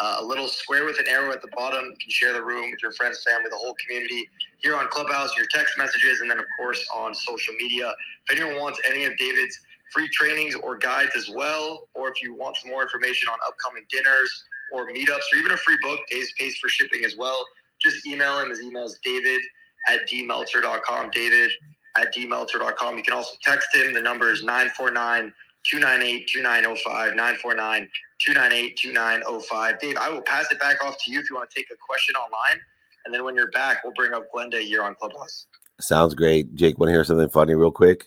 [0.00, 1.84] uh, a little square with an arrow at the bottom.
[1.84, 5.36] You can share the room with your friends, family, the whole community here on Clubhouse,
[5.36, 7.92] your text messages, and then, of course, on social media.
[8.28, 9.58] If anyone wants any of David's
[9.92, 13.84] free trainings or guides as well, or if you want some more information on upcoming
[13.90, 17.44] dinners or meetups or even a free book, Dave's pays for shipping as well,
[17.80, 18.50] just email him.
[18.50, 19.42] His email is david
[19.88, 21.10] at dmeltzer.com.
[21.10, 21.50] David
[21.96, 22.96] at dmeltzer.com.
[22.96, 23.92] You can also text him.
[23.92, 25.32] The number is 949
[25.70, 27.16] 298 2905.
[27.16, 27.88] 949
[28.20, 29.80] 298 2905.
[29.80, 31.76] Dave, I will pass it back off to you if you want to take a
[31.76, 32.60] question online.
[33.04, 35.46] And then when you're back, we'll bring up Glenda here on Clubhouse.
[35.80, 36.54] Sounds great.
[36.54, 38.06] Jake, want to hear something funny real quick?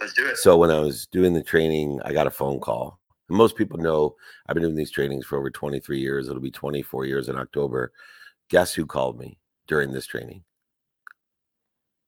[0.00, 0.36] Let's do it.
[0.36, 2.98] So when I was doing the training, I got a phone call.
[3.28, 6.28] most people know I've been doing these trainings for over 23 years.
[6.28, 7.92] It'll be 24 years in October.
[8.48, 10.42] Guess who called me during this training?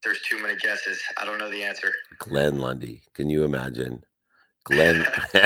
[0.05, 1.01] There's too many guesses.
[1.17, 1.93] I don't know the answer.
[2.19, 3.03] Glenn Lundy.
[3.15, 4.05] Can you imagine?
[4.65, 4.97] Glenn.
[5.35, 5.45] Your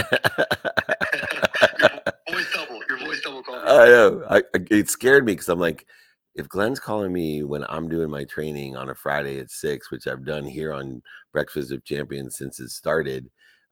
[2.31, 2.81] voice double.
[2.89, 3.63] Your voice double called.
[3.65, 4.25] I know.
[4.29, 5.87] I, it scared me because I'm like,
[6.35, 10.07] if Glenn's calling me when I'm doing my training on a Friday at six, which
[10.07, 13.29] I've done here on Breakfast of Champions since it started,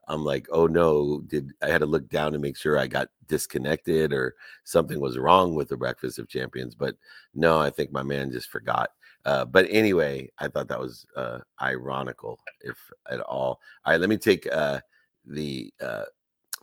[0.09, 3.09] I'm like, oh no, did I had to look down to make sure I got
[3.29, 6.75] disconnected or something was wrong with the Breakfast of Champions.
[6.75, 6.97] But
[7.35, 8.91] no, I think my man just forgot.
[9.27, 12.79] Uh, but anyway, I thought that was uh, ironical, if
[13.11, 13.61] at all.
[13.85, 14.81] All right, let me take uh,
[15.25, 16.05] the uh,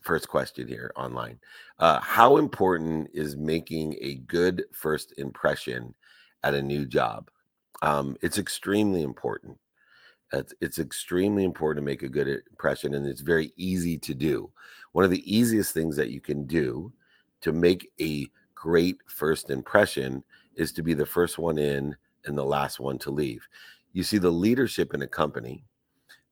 [0.02, 1.39] first question here online.
[1.80, 5.93] Uh, how important is making a good first impression
[6.43, 7.30] at a new job?
[7.82, 9.58] Um, it's extremely important.
[10.32, 14.49] It's, it's extremely important to make a good impression, and it's very easy to do.
[14.93, 16.93] One of the easiest things that you can do
[17.41, 20.23] to make a great first impression
[20.56, 21.93] is to be the first one in
[22.25, 23.47] and the last one to leave.
[23.91, 25.65] You see, the leadership in a company,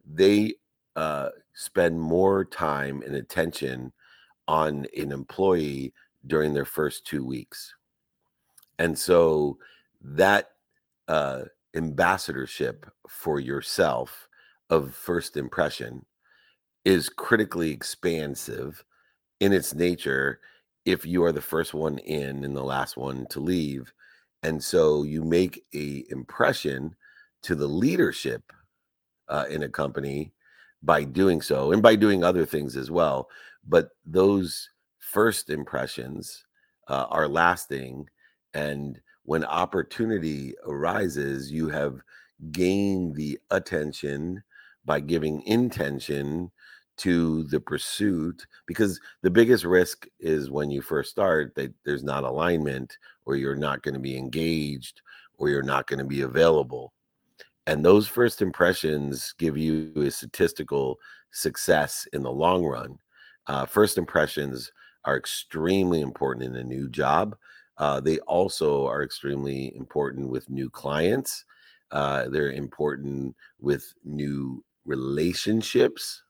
[0.06, 0.56] they
[0.96, 3.92] uh, spend more time and attention
[4.48, 5.94] on an employee
[6.28, 7.74] during their first two weeks.
[8.80, 9.58] And so
[10.02, 10.52] that
[11.08, 11.44] uh,
[11.76, 14.28] ambassadorship for yourself
[14.70, 16.06] of first impression
[16.84, 18.84] is critically expansive
[19.40, 20.40] in its nature
[20.86, 23.94] if you are the first one in and the last one to leave
[24.44, 26.96] and so you make a impression
[27.44, 28.52] to the leadership
[29.30, 30.34] uh, in a company
[30.84, 33.30] by doing so and by doing other things as well.
[33.68, 36.46] But those first impressions
[36.88, 38.10] uh, are lasting.
[38.54, 42.02] And when opportunity arises, you have
[42.52, 44.44] gained the attention
[44.86, 46.52] by giving intention
[47.02, 52.24] to the pursuit because the biggest risk is when you first start that there's not
[52.24, 55.02] alignment or you're not going to be engaged
[55.38, 56.94] or you're not going to be available
[57.68, 61.00] and those first impressions give you a statistical
[61.32, 62.98] success in the long run.
[63.48, 64.72] Uh, first impressions
[65.06, 67.36] are extremely important in a new job.
[67.78, 71.46] Uh, they also are extremely important with new clients.
[71.92, 76.24] Uh, they're important with new relationships.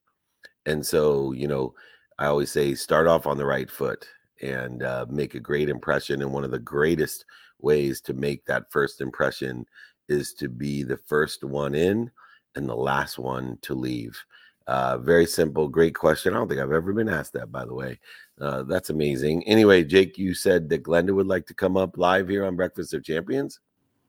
[0.66, 1.74] And so, you know,
[2.20, 4.08] I always say start off on the right foot
[4.42, 6.22] and uh, make a great impression.
[6.22, 7.26] And one of the greatest
[7.60, 9.66] ways to make that first impression
[10.10, 12.12] is to be the first one in
[12.56, 14.18] and the last one to leave.
[14.68, 16.34] Uh, very simple, great question.
[16.34, 18.00] I don't think I've ever been asked that, by the way.
[18.40, 19.44] Uh, that's amazing.
[19.48, 22.94] Anyway, Jake, you said that Glenda would like to come up live here on Breakfast
[22.94, 23.60] of Champions.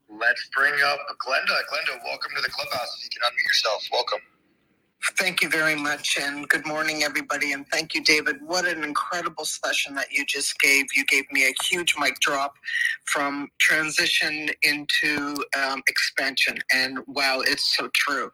[0.09, 1.57] Let's bring up Glenda.
[1.69, 2.97] Glenda, welcome to the clubhouse.
[2.97, 4.19] If you can unmute yourself, welcome.
[5.11, 7.51] Thank you very much, and good morning, everybody.
[7.51, 8.37] And thank you, David.
[8.41, 10.85] What an incredible session that you just gave.
[10.95, 12.55] You gave me a huge mic drop
[13.03, 18.31] from transition into um, expansion, and wow, it's so true.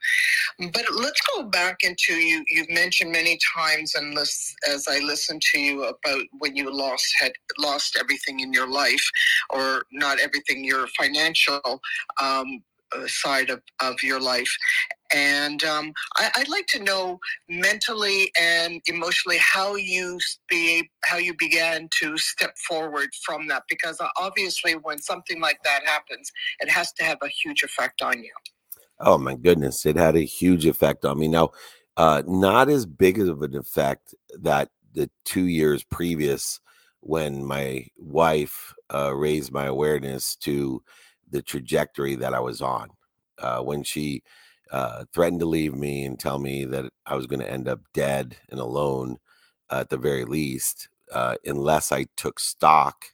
[0.60, 2.46] But let's go back into you.
[2.48, 7.32] You've mentioned many times, and as I listened to you about when you lost had
[7.58, 9.10] lost everything in your life,
[9.50, 11.82] or not everything, your financial.
[12.22, 12.62] Um,
[12.96, 14.52] uh, side of, of your life.
[15.14, 21.34] And um, I, would like to know mentally and emotionally how you be how you
[21.38, 26.70] began to step forward from that, because uh, obviously, when something like that happens, it
[26.70, 28.32] has to have a huge effect on you.
[29.00, 31.28] Oh my goodness, it had a huge effect on me.
[31.28, 31.52] Now,
[31.98, 36.60] uh, not as big of an effect that the two years previous
[37.02, 40.84] when my wife uh, raised my awareness to
[41.30, 42.90] the trajectory that I was on.
[43.38, 44.22] Uh, when she
[44.72, 47.82] uh, threatened to leave me and tell me that I was going to end up
[47.94, 49.18] dead and alone
[49.72, 53.06] at the very least, uh, unless I took stock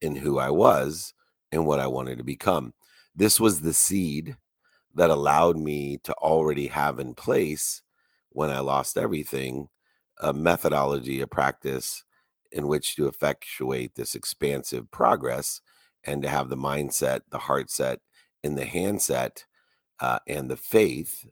[0.00, 1.14] in who I was
[1.50, 2.74] and what I wanted to become.
[3.14, 4.36] This was the seed
[4.94, 7.82] that allowed me to already have in place
[8.30, 9.68] when I lost everything
[10.20, 12.04] a methodology, a practice
[12.52, 15.60] in which to effectuate this expansive progress
[16.04, 18.00] and to have the mindset, the heart set,
[18.44, 19.44] and the handset
[20.02, 21.24] uh, and the faith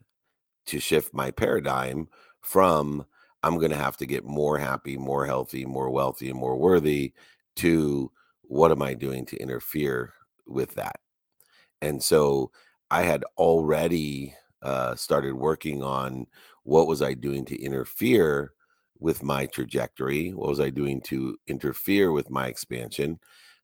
[0.66, 2.09] to shift my paradigm
[2.41, 3.05] from
[3.43, 7.12] I'm going to have to get more happy, more healthy, more wealthy, and more worthy
[7.57, 8.12] to
[8.43, 10.12] what am I doing to interfere
[10.47, 11.01] with that?
[11.83, 12.53] And so
[12.93, 16.27] I had already uh, started working on
[16.62, 18.53] what was I doing to interfere
[19.01, 20.31] with my trajectory?
[20.31, 23.18] What was I doing to interfere with my expansion?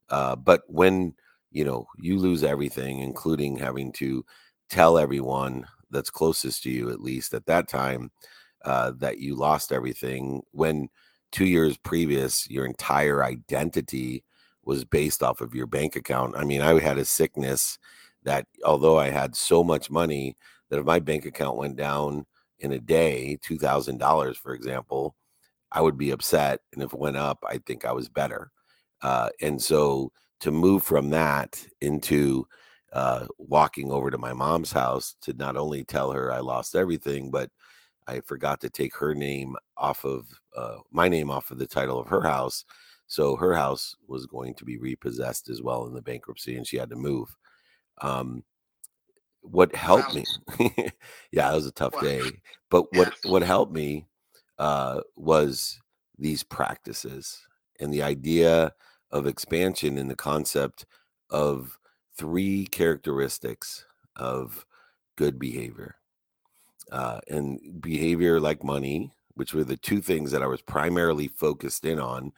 [0.09, 1.15] Uh, but when
[1.53, 4.25] you know you lose everything, including having to
[4.69, 8.11] tell everyone that's closest to you, at least at that time,
[8.65, 10.89] uh, that you lost everything, when
[11.33, 14.25] two years previous your entire identity
[14.65, 16.37] was based off of your bank account.
[16.37, 17.79] I mean, I had a sickness
[18.25, 20.37] that although I had so much money
[20.69, 22.27] that if my bank account went down
[22.59, 25.15] in a day, $2,000, for example,
[25.71, 26.61] I would be upset.
[26.73, 28.51] And if it went up, I think I was better.
[29.03, 30.11] Uh, and so
[30.41, 32.47] to move from that into
[32.93, 37.31] uh, walking over to my mom's house to not only tell her I lost everything,
[37.31, 37.51] but
[38.07, 40.27] I forgot to take her name off of
[40.57, 42.65] uh, my name off of the title of her house.
[43.09, 46.77] So her house was going to be repossessed as well in the bankruptcy, and she
[46.77, 47.37] had to move.
[48.01, 48.45] Um,
[49.43, 50.23] what helped wow.
[50.59, 50.71] me,
[51.31, 52.01] yeah, it was a tough wow.
[52.01, 52.23] day.
[52.71, 54.07] But what what helped me
[54.59, 55.81] uh, was
[56.19, 57.47] these practices
[57.81, 58.73] and the idea
[59.11, 60.87] of expansion in the concept
[61.31, 61.79] of
[62.17, 63.85] three characteristics
[64.17, 64.67] of
[65.17, 65.97] good behavior.
[66.93, 71.85] Uh, and behavior like money, which were the two things that I was primarily focused
[71.85, 72.33] in on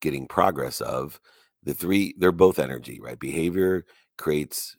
[0.00, 1.20] getting progress of.
[1.62, 3.18] The three, they're both energy, right?
[3.18, 3.84] Behavior
[4.16, 4.76] creates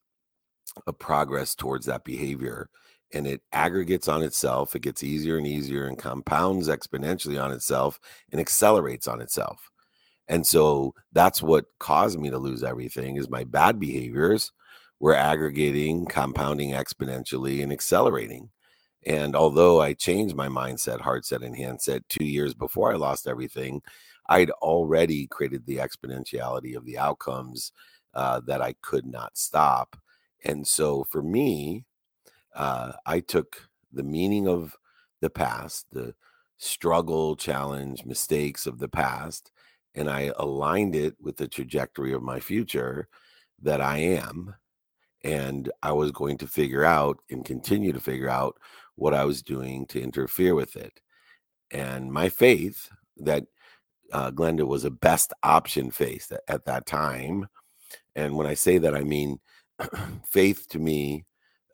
[0.88, 2.70] a progress towards that behavior
[3.14, 4.76] and it aggregates on itself.
[4.76, 7.99] It gets easier and easier and compounds exponentially on itself
[8.32, 9.71] and accelerates on itself.
[10.32, 14.54] And so that's what caused me to lose everything is my bad behaviors
[15.02, 18.50] were aggregating, compounding exponentially and accelerating.
[19.06, 23.28] And although I changed my mindset, heart set, and handset two years before I lost
[23.28, 23.82] everything,
[24.30, 27.74] I'd already created the exponentiality of the outcomes
[28.14, 29.98] uh, that I could not stop.
[30.46, 31.84] And so for me,
[32.56, 34.78] uh, I took the meaning of
[35.20, 36.16] the past, the
[36.58, 39.52] struggle, challenge, mistakes of the past,
[39.96, 43.08] and I aligned it with the trajectory of my future
[43.62, 44.56] that I am.
[45.24, 48.58] And I was going to figure out and continue to figure out
[48.96, 51.00] what I was doing to interfere with it.
[51.70, 53.46] And my faith that
[54.12, 57.48] uh, Glenda was a best option faith at, at that time.
[58.16, 59.39] And when I say that, I mean
[60.30, 61.26] faith to me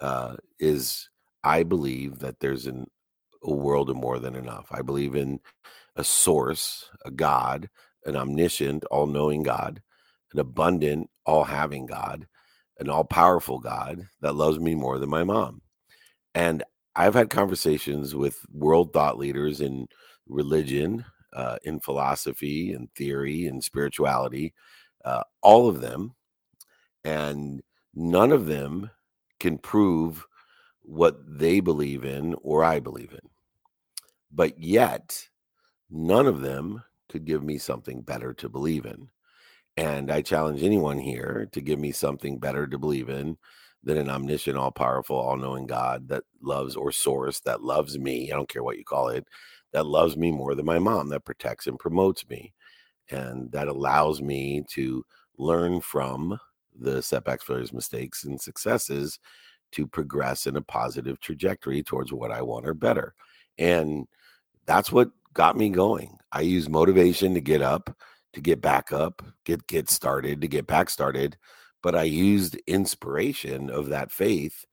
[0.01, 1.09] uh, is
[1.43, 2.87] I believe that there's an,
[3.43, 4.67] a world of more than enough.
[4.71, 5.39] I believe in
[5.95, 7.69] a source, a God,
[8.05, 9.81] an omniscient, all knowing God,
[10.33, 12.27] an abundant, all having God,
[12.79, 15.61] an all powerful God that loves me more than my mom.
[16.35, 16.63] And
[16.95, 19.87] I've had conversations with world thought leaders in
[20.27, 24.53] religion, uh, in philosophy, and theory, and spirituality,
[25.05, 26.15] uh, all of them.
[27.03, 27.61] And
[27.95, 28.91] none of them
[29.39, 30.25] can prove
[30.81, 33.29] what they believe in or I believe in.
[34.31, 35.27] But yet,
[35.89, 39.09] none of them could give me something better to believe in.
[39.77, 43.37] And I challenge anyone here to give me something better to believe in
[43.83, 48.31] than an omniscient, all powerful, all knowing God that loves or source that loves me.
[48.31, 49.27] I don't care what you call it,
[49.73, 52.53] that loves me more than my mom, that protects and promotes me,
[53.11, 55.05] and that allows me to
[55.37, 56.39] learn from
[56.79, 59.19] the setbacks, failures, mistakes, and successes
[59.71, 63.13] to progress in a positive trajectory towards what I want or better.
[63.57, 64.07] And
[64.65, 66.17] that's what got me going.
[66.31, 67.95] I use motivation to get up,
[68.33, 71.37] to get back up, get get started, to get back started,
[71.83, 74.65] but I used inspiration of that faith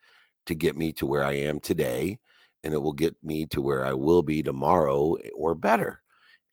[0.47, 2.19] to get me to where I am today,
[2.65, 6.01] and it will get me to where I will be tomorrow eh, or better.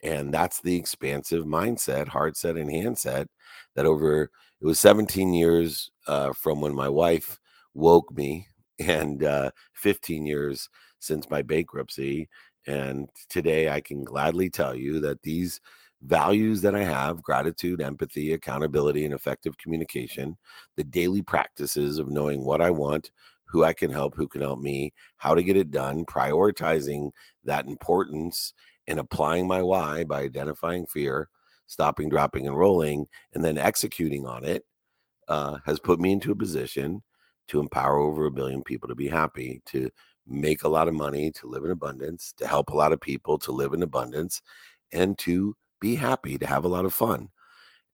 [0.04, 3.28] And that's the expansive mindset, heart set, and handset
[3.76, 7.40] that over it was 17 years uh, from when my wife
[7.74, 8.48] woke me,
[8.80, 12.28] and uh, 15 years since my bankruptcy.
[12.68, 15.60] And today I can gladly tell you that these
[16.04, 20.38] values that I have gratitude, empathy, accountability, and effective communication,
[20.76, 23.12] the daily practices of knowing what I want,
[23.46, 27.12] who I can help, who can help me, how to get it done, prioritizing
[27.44, 28.54] that importance
[28.88, 31.30] and applying my why by identifying fear,
[31.68, 34.66] stopping, dropping, and rolling, and then executing on it
[35.28, 37.04] uh, has put me into a position
[37.48, 39.90] to empower over a billion people to be happy, to
[40.28, 43.38] make a lot of money, to live in abundance, to help a lot of people
[43.40, 44.42] to live in abundance,
[44.92, 47.30] and to be happy, to have a lot of fun.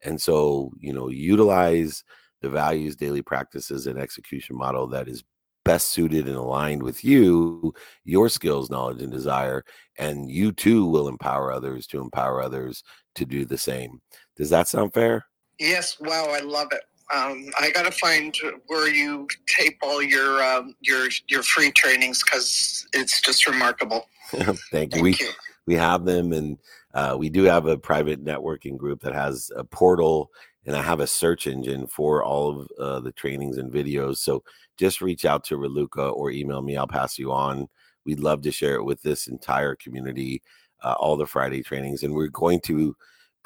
[0.04, 2.04] And so, you know, utilize
[2.42, 5.24] the values, daily practices, and execution model that is
[5.66, 7.74] best suited and aligned with you,
[8.04, 9.66] your skills, knowledge, and desire.
[9.98, 12.84] And you too will empower others to empower others
[13.16, 14.02] to do the same.
[14.38, 15.26] Does that sound fair?
[15.60, 15.98] Yes.
[16.00, 16.28] Wow.
[16.30, 16.84] I love it.
[17.14, 18.36] Um, I gotta find
[18.68, 24.10] where you tape all your um, your your free trainings because it's just remarkable.
[24.32, 24.58] Thank you.
[24.72, 25.30] Thank we you.
[25.66, 26.58] we have them, and
[26.94, 30.32] uh, we do have a private networking group that has a portal,
[30.66, 34.18] and I have a search engine for all of uh, the trainings and videos.
[34.18, 34.44] So
[34.78, 36.76] just reach out to Raluca or email me.
[36.76, 37.68] I'll pass you on.
[38.06, 40.42] We'd love to share it with this entire community,
[40.84, 42.96] uh, all the Friday trainings, and we're going to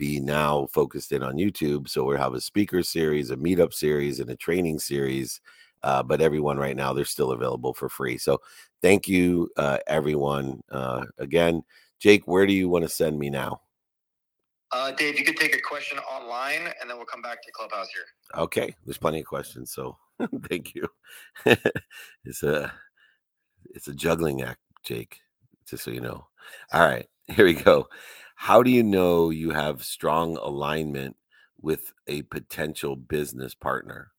[0.01, 1.87] be now focused in on YouTube.
[1.87, 5.39] So we'll have a speaker series, a meetup series, and a training series.
[5.83, 8.17] Uh, but everyone right now, they're still available for free.
[8.17, 8.39] So
[8.81, 10.61] thank you, uh, everyone.
[10.71, 11.61] Uh, again,
[11.99, 13.61] Jake, where do you want to send me now?
[14.71, 17.89] Uh, Dave, you could take a question online, and then we'll come back to Clubhouse
[17.93, 18.41] here.
[18.43, 19.71] Okay, there's plenty of questions.
[19.71, 19.97] So
[20.49, 20.87] thank you.
[22.25, 22.73] it's a
[23.75, 25.19] it's a juggling act, Jake.
[25.69, 26.25] Just so you know.
[26.73, 27.87] All right, here we go
[28.41, 31.15] how do you know you have strong alignment
[31.61, 34.11] with a potential business partner?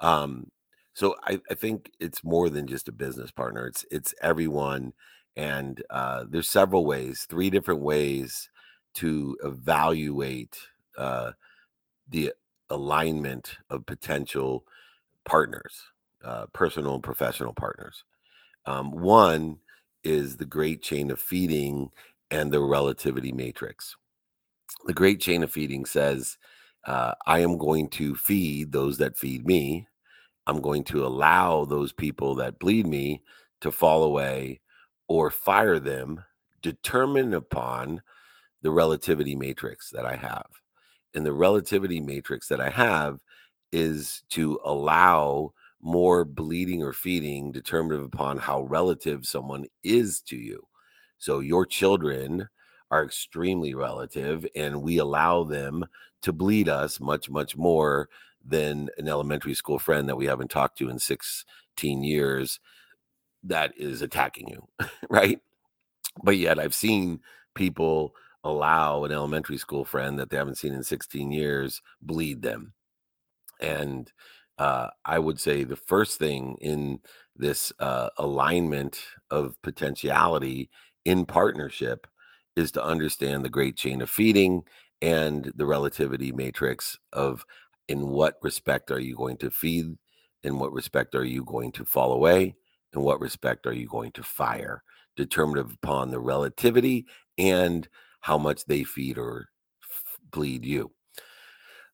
[0.00, 0.50] Um
[0.94, 4.92] so I, I think it's more than just a business partner it's it's everyone
[5.36, 8.48] and uh there's several ways three different ways
[8.94, 10.56] to evaluate
[10.98, 11.32] uh
[12.08, 12.32] the
[12.70, 14.64] alignment of potential
[15.24, 15.74] partners
[16.24, 18.04] uh personal and professional partners.
[18.66, 19.58] Um one
[20.04, 21.90] is the great chain of feeding
[22.30, 23.96] and the relativity matrix.
[24.86, 26.38] The great chain of feeding says,
[26.86, 29.86] uh, I am going to feed those that feed me.
[30.46, 33.22] I'm going to allow those people that bleed me
[33.60, 34.60] to fall away
[35.08, 36.22] or fire them,
[36.62, 38.02] determined upon
[38.62, 40.46] the relativity matrix that I have.
[41.14, 43.20] And the relativity matrix that I have
[43.72, 50.66] is to allow more bleeding or feeding determined upon how relative someone is to you.
[51.18, 52.48] So your children
[52.90, 55.84] are extremely relative, and we allow them
[56.22, 58.08] to bleed us much, much more
[58.44, 62.60] than an elementary school friend that we haven't talked to in 16 years
[63.42, 64.68] that is attacking you,
[65.10, 65.40] right?
[66.22, 67.20] But yet I've seen
[67.54, 68.14] people
[68.44, 72.72] allow an elementary school friend that they haven't seen in 16 years bleed them.
[73.60, 74.12] And
[74.58, 77.00] uh, I would say the first thing in
[77.36, 79.00] this uh, alignment
[79.30, 80.70] of potentiality
[81.06, 82.06] in partnership
[82.56, 84.62] is to understand the great chain of feeding
[85.00, 87.44] and the relativity matrix of
[87.88, 89.96] in what respect are you going to feed?
[90.42, 92.56] In what respect are you going to fall away?
[92.92, 94.82] In what respect are you going to fire?
[95.16, 97.06] Determined upon the relativity
[97.38, 97.88] and
[98.20, 99.48] how much they feed or
[99.84, 100.90] f- bleed you.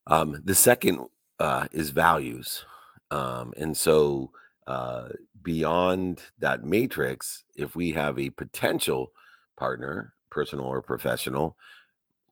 [0.06, 1.00] Um, the second
[1.38, 2.64] uh, is values.
[3.10, 4.30] Um, and so
[4.66, 5.08] uh,
[5.42, 9.12] beyond that matrix, if we have a potential
[9.56, 11.56] partner, personal or professional,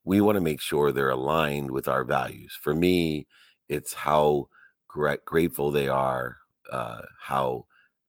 [0.04, 2.58] we want to make sure they're aligned with our values.
[2.60, 3.26] For me,
[3.68, 4.48] it's how
[4.88, 6.36] gra- grateful they are,
[6.72, 7.66] uh, how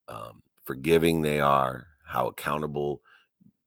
[0.07, 3.01] um, forgiving they are, how accountable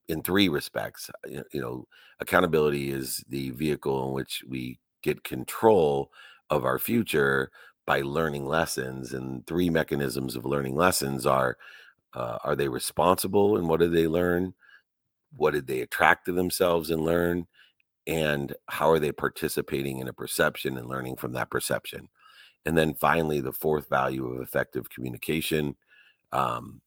[0.08, 1.10] in three respects.
[1.26, 1.86] You know,
[2.20, 6.10] accountability is the vehicle in which we get control
[6.50, 7.50] of our future
[7.86, 11.56] by learning lessons and three mechanisms of learning lessons are
[12.14, 14.54] uh, are they responsible and what did they learn?
[15.36, 17.46] What did they attract to themselves and learn?
[18.06, 22.08] And how are they participating in a perception and learning from that perception?
[22.64, 25.76] And then finally the fourth value of effective communication
[26.32, 26.80] um,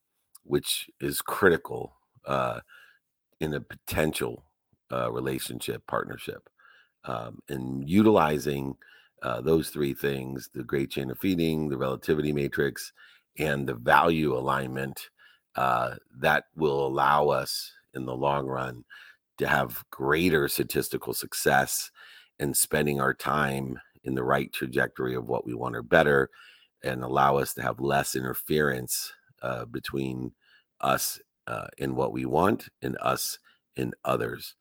[0.43, 1.93] which is critical
[2.25, 2.59] uh,
[3.39, 4.43] in a potential
[4.91, 6.49] uh, relationship partnership
[7.05, 8.75] um, and utilizing
[9.24, 12.93] uh, those three things the great chain of feeding, the relativity matrix,
[13.38, 15.09] and the value alignment
[15.55, 18.84] uh, that will allow us in the long run
[19.38, 21.91] to have greater statistical success
[22.39, 26.30] in spending our time in the right trajectory of what we want or better
[26.84, 29.11] and allow us to have less interference
[29.41, 30.32] uh, between
[30.82, 33.39] us uh, in what we want and us
[33.76, 34.55] in others.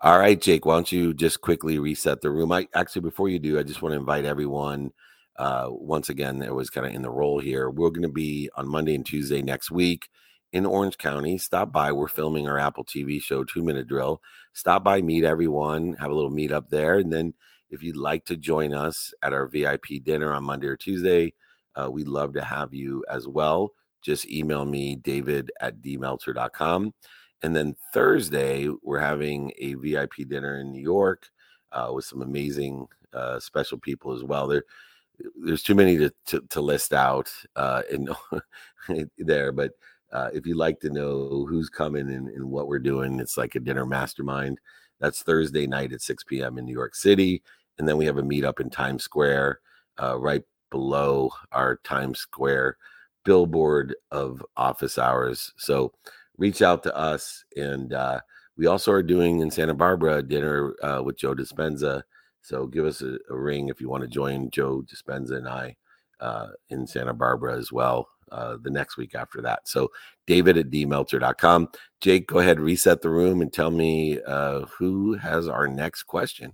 [0.00, 2.52] All right, Jake, why don't you just quickly reset the room?
[2.52, 4.92] I actually, before you do, I just want to invite everyone.
[5.36, 7.68] Uh, once again, it was kind of in the role here.
[7.68, 10.08] We're going to be on Monday and Tuesday next week
[10.52, 11.36] in Orange County.
[11.36, 11.90] Stop by.
[11.90, 14.22] We're filming our Apple TV show, Two Minute Drill.
[14.52, 16.98] Stop by, meet everyone, have a little meet up there.
[16.98, 17.34] And then
[17.68, 21.34] if you'd like to join us at our VIP dinner on Monday or Tuesday,
[21.74, 23.72] uh, we'd love to have you as well.
[24.02, 26.94] Just email me, david at dmeltzer.com.
[27.42, 31.28] And then Thursday, we're having a VIP dinner in New York
[31.72, 34.48] uh, with some amazing uh, special people as well.
[34.48, 34.64] There,
[35.44, 38.08] there's too many to, to, to list out uh, in
[39.18, 39.72] there, but
[40.12, 43.54] uh, if you'd like to know who's coming and, and, what we're doing, it's like
[43.54, 44.58] a dinner mastermind.
[45.00, 46.56] That's Thursday night at 6 p.m.
[46.56, 47.42] in New York City.
[47.78, 49.60] And then we have a meetup in Times Square,
[50.02, 52.78] uh, right below our Times Square
[53.24, 55.52] billboard of office hours.
[55.58, 55.92] So
[56.38, 57.44] reach out to us.
[57.56, 58.20] And uh,
[58.56, 62.02] we also are doing in Santa Barbara dinner uh, with Joe Dispenza.
[62.40, 65.76] So give us a, a, ring if you want to join Joe Dispenza and I
[66.20, 69.68] uh, in Santa Barbara as well uh, the next week after that.
[69.68, 69.90] So
[70.26, 71.68] David at dmeltzer.com.
[72.00, 76.52] Jake, go ahead, reset the room and tell me uh, who has our next question.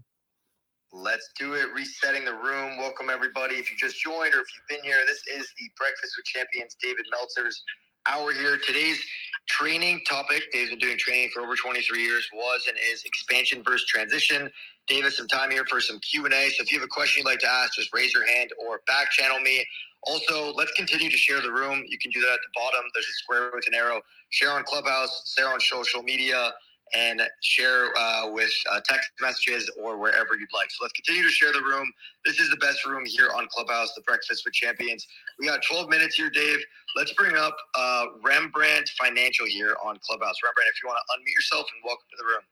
[0.93, 1.73] Let's do it.
[1.75, 2.79] Resetting the room.
[2.79, 3.57] Welcome, everybody.
[3.57, 6.77] If you just joined or if you've been here, this is the Breakfast with Champions
[6.81, 7.65] David Meltzer's
[8.09, 8.59] hour here.
[8.59, 9.01] Today's
[9.49, 13.87] training topic, Dave's been doing training for over 23 years, was and is expansion versus
[13.87, 14.51] transition.
[14.89, 16.31] Dave has some time here for some Q&A.
[16.51, 18.81] So if you have a question you'd like to ask, just raise your hand or
[18.87, 19.65] back channel me.
[20.05, 21.85] Also, let's continue to share the room.
[21.89, 22.83] You can do that at the bottom.
[22.95, 24.03] There's a square with an arrow.
[24.31, 26.53] Share on Clubhouse, share on social media,
[26.95, 30.71] and share uh, with uh, text messages or wherever you'd like.
[30.71, 31.91] So let's continue to share the room.
[32.25, 35.07] This is the best room here on Clubhouse, the Breakfast with Champions.
[35.39, 36.61] We got 12 minutes here, Dave.
[36.97, 40.37] Let's bring up uh, Rembrandt Financial here on Clubhouse.
[40.45, 42.43] Rembrandt, if you want to unmute yourself and welcome to the room.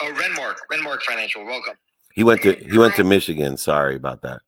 [0.00, 1.74] Oh, Renmark, Renmark Financial, welcome.
[2.14, 3.56] He went to he went to Michigan.
[3.56, 4.40] Sorry about that.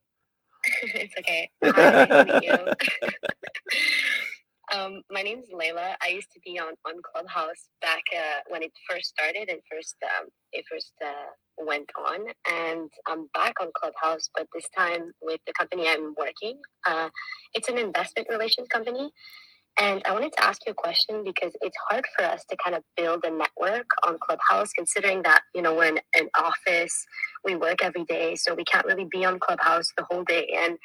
[0.83, 1.51] it's okay.
[1.63, 2.59] Hi, nice to meet you.
[4.75, 5.95] um, my name is Layla.
[6.03, 9.97] I used to be on, on Clubhouse back uh, when it first started and first
[10.05, 15.41] um, it first uh, went on, and I'm back on Clubhouse, but this time with
[15.47, 16.61] the company I'm working.
[16.87, 17.11] Uh,
[17.55, 19.11] it's an investment relations company,
[19.81, 22.77] and I wanted to ask you a question because it's hard for us to kind
[22.77, 27.05] of build a network on Clubhouse, considering that, you know, we're in an office,
[27.45, 30.47] we work every day, so we can't really be on Clubhouse the whole day.
[30.57, 30.79] And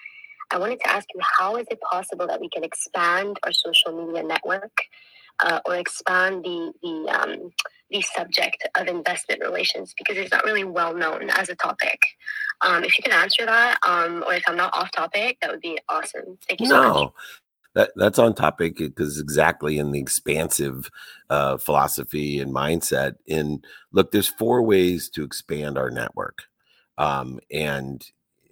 [0.51, 4.05] I wanted to ask you, how is it possible that we can expand our social
[4.05, 4.75] media network
[5.39, 7.51] uh, or expand the, the, um,
[7.89, 11.99] the subject of investment relations because it's not really well known as a topic.
[12.61, 15.61] Um, if you can answer that, um, or if I'm not off topic, that would
[15.61, 16.37] be awesome.
[16.47, 16.93] Thank you so no.
[16.93, 17.13] much
[17.75, 20.89] that that's on topic because exactly in the expansive
[21.29, 23.15] uh, philosophy and mindset.
[23.27, 26.43] And look, there's four ways to expand our network,
[26.97, 28.05] um, and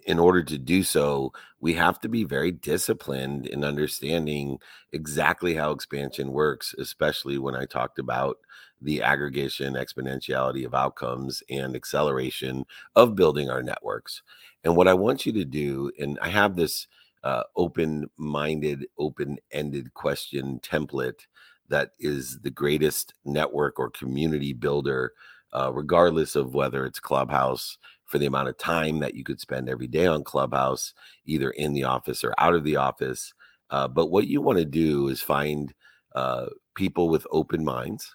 [0.06, 4.58] in order to do so, we have to be very disciplined in understanding
[4.92, 8.38] exactly how expansion works, especially when I talked about
[8.80, 12.64] the aggregation, exponentiality of outcomes, and acceleration
[12.96, 14.22] of building our networks.
[14.64, 16.88] And what I want you to do, and I have this
[17.22, 21.26] uh, open minded, open ended question template
[21.68, 25.12] that is the greatest network or community builder,
[25.54, 29.68] uh, regardless of whether it's Clubhouse for the amount of time that you could spend
[29.68, 30.94] every day on Clubhouse,
[31.26, 33.32] either in the office or out of the office.
[33.70, 35.74] Uh, but what you want to do is find
[36.14, 36.46] uh,
[36.76, 38.14] people with open minds.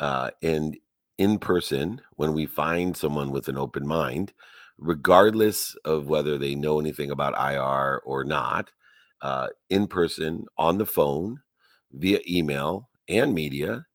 [0.00, 0.76] Uh, and
[1.18, 4.32] in person, when we find someone with an open mind,
[4.78, 8.70] regardless of whether they know anything about IR or not,
[9.22, 11.40] uh, in person, on the phone,
[11.92, 13.86] via email and media,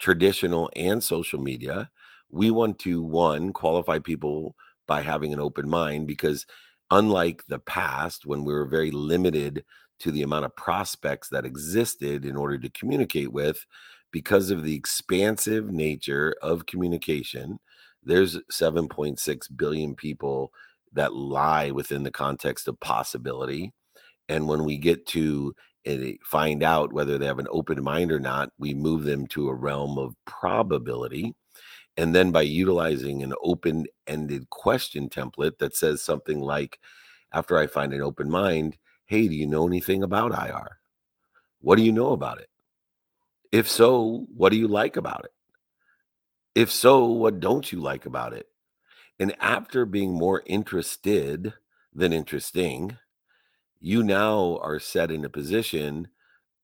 [0.00, 1.90] traditional and social media.
[2.30, 4.54] We want to, one, qualify people
[4.86, 6.46] by having an open mind because,
[6.90, 9.64] unlike the past, when we were very limited
[10.00, 13.64] to the amount of prospects that existed in order to communicate with,
[14.12, 17.58] because of the expansive nature of communication,
[18.02, 20.52] there's 7.6 billion people
[20.92, 23.72] that lie within the context of possibility.
[24.28, 25.54] And when we get to
[26.24, 29.54] find out whether they have an open mind or not, we move them to a
[29.54, 31.34] realm of probability.
[31.96, 36.78] And then by utilizing an open ended question template that says something like,
[37.32, 38.76] after I find an open mind,
[39.06, 40.78] hey, do you know anything about IR?
[41.60, 42.48] What do you know about it?
[43.52, 45.32] If so, what do you like about it?
[46.54, 48.48] If so, what don't you like about it?
[49.18, 51.54] And after being more interested
[51.94, 52.96] than interesting,
[53.80, 56.08] you now are set in a position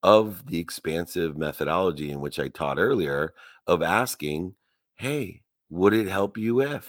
[0.03, 3.35] of the expansive methodology in which I taught earlier
[3.67, 4.55] of asking,
[5.03, 6.89] hey, would it help you if?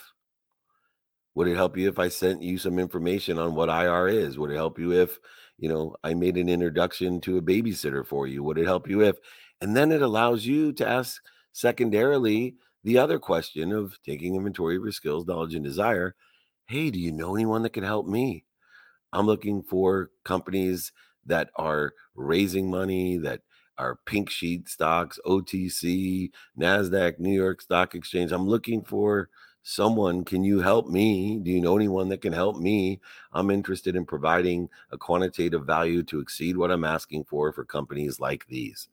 [1.34, 4.38] Would it help you if I sent you some information on what IR is?
[4.38, 5.18] Would it help you if,
[5.57, 8.43] you know, I made an introduction to a babysitter for you?
[8.43, 9.16] Would it help you if?
[9.61, 12.53] And then it allows you to ask secondarily
[12.84, 16.14] the other question of taking inventory of your skills, knowledge, and desire.
[16.68, 18.45] Hey, do you know anyone that can help me?
[19.11, 20.91] I'm looking for companies
[21.26, 23.41] that are raising money, that
[23.78, 28.32] are pink sheet stocks, OTC, NASDAQ, New York Stock Exchange.
[28.32, 29.30] I'm looking for
[29.63, 30.24] someone.
[30.24, 31.39] Can you help me?
[31.39, 32.99] Do you know anyone that can help me?
[33.32, 38.19] I'm interested in providing a quantitative value to exceed what I'm asking for for companies
[38.19, 38.89] like these.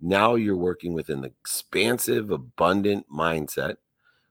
[0.00, 3.76] Now you're working with an expansive, abundant mindset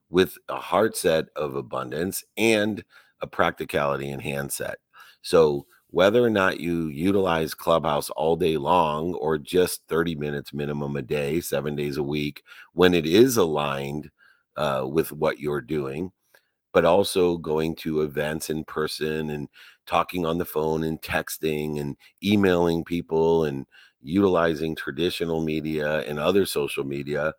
[0.10, 2.84] with a heart set of abundance and
[3.22, 4.78] a practicality and hand set.
[5.22, 10.96] So, whether or not you utilize Clubhouse all day long or just 30 minutes minimum
[10.96, 14.10] a day, seven days a week, when it is aligned
[14.58, 16.12] uh, with what you're doing,
[16.74, 19.48] but also going to events in person and
[19.88, 23.66] talking on the phone and texting and emailing people and
[24.02, 27.34] utilizing traditional media and other social media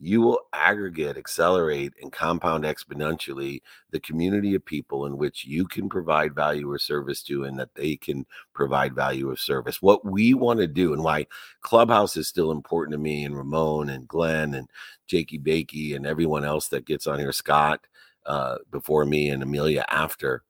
[0.00, 5.88] you will aggregate, accelerate, and compound exponentially the community of people in which you can
[5.88, 9.80] provide value or service to, and that they can provide value or service.
[9.80, 11.26] What we want to do, and why
[11.62, 14.68] Clubhouse is still important to me, and Ramon, and Glenn, and
[15.06, 17.86] Jakey Bakey, and everyone else that gets on here, Scott
[18.26, 20.42] uh, before me, and Amelia after,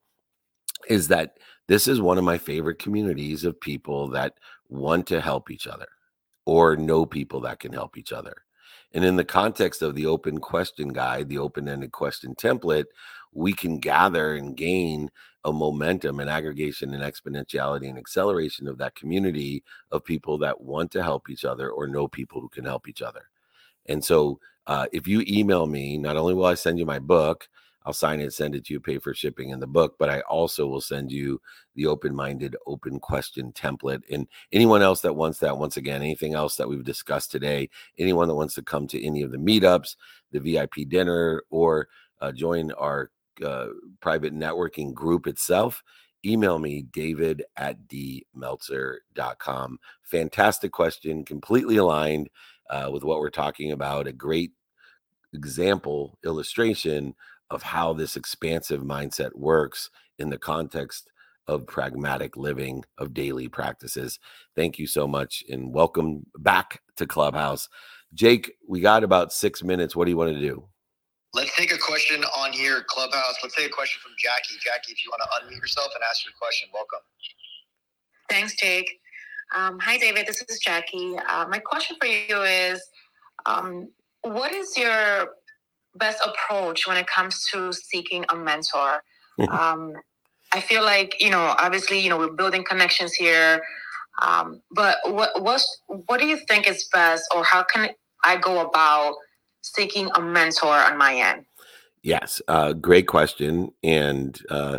[0.88, 1.38] is that
[1.68, 4.34] this is one of my favorite communities of people that
[4.68, 5.86] want to help each other
[6.46, 8.43] or know people that can help each other
[8.94, 12.86] and in the context of the open question guide, the open ended question template,
[13.32, 15.10] we can gather and gain
[15.44, 20.90] a momentum and aggregation and exponentiality and acceleration of that community of people that want
[20.92, 23.28] to help each other or know people who can help each other.
[23.86, 27.48] And so, uh, if you email me, not only will I send you my book,
[27.84, 30.20] I'll sign it, send it to you, pay for shipping in the book, but I
[30.20, 31.40] also will send you
[31.74, 34.02] the open minded, open question template.
[34.10, 37.68] And anyone else that wants that, once again, anything else that we've discussed today,
[37.98, 39.96] anyone that wants to come to any of the meetups,
[40.32, 41.88] the VIP dinner, or
[42.20, 43.10] uh, join our
[43.44, 43.66] uh,
[44.00, 45.82] private networking group itself,
[46.24, 52.28] email me david at dmeltzer.com fantastic question completely aligned
[52.70, 54.52] uh, with what we're talking about a great
[55.34, 57.14] example illustration
[57.50, 61.10] of how this expansive mindset works in the context
[61.46, 64.18] of pragmatic living of daily practices.
[64.56, 67.68] Thank you so much and welcome back to Clubhouse.
[68.12, 69.96] Jake, we got about six minutes.
[69.96, 70.68] What do you want to do?
[71.34, 73.36] Let's take a question on here, Clubhouse.
[73.42, 74.54] Let's take a question from Jackie.
[74.64, 77.00] Jackie, if you want to unmute yourself and ask your question, welcome.
[78.30, 79.00] Thanks, Jake.
[79.54, 80.26] Um, hi, David.
[80.26, 81.16] This is Jackie.
[81.28, 82.80] Uh, my question for you is
[83.46, 83.88] um,
[84.22, 85.28] what is your
[85.96, 89.02] best approach when it comes to seeking a mentor.
[89.50, 89.92] um,
[90.54, 93.62] I feel like you know, obviously, you know, we're building connections here.
[94.22, 95.60] Um, but what what
[96.06, 97.90] what do you think is best, or how can
[98.24, 99.16] I go about
[99.62, 101.44] seeking a mentor on my end?
[102.02, 103.72] Yes, uh, great question.
[103.82, 104.78] And uh,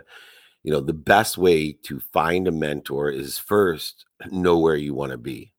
[0.63, 5.11] you know, the best way to find a mentor is first know where you want
[5.11, 5.51] to be.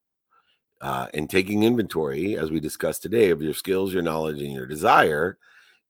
[0.80, 4.66] Uh, and taking inventory, as we discussed today, of your skills, your knowledge, and your
[4.66, 5.38] desire,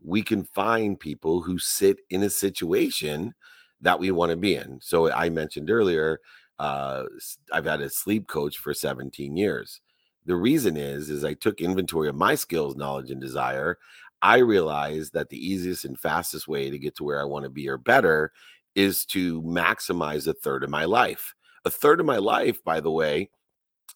[0.05, 3.35] we can find people who sit in a situation
[3.81, 4.79] that we want to be in.
[4.81, 6.21] So I mentioned earlier,
[6.59, 7.05] uh,
[7.53, 9.81] I've had a sleep coach for 17 years.
[10.25, 13.79] The reason is, is I took inventory of my skills, knowledge, and desire.
[14.23, 17.51] I realized that the easiest and fastest way to get to where I want to
[17.51, 18.33] be or better
[18.75, 21.35] is to maximize a third of my life.
[21.65, 23.31] A third of my life, by the way,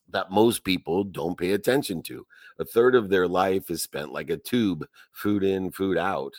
[0.08, 2.26] that most people don't pay attention to.
[2.58, 6.34] A third of their life is spent like a tube, food in, food out,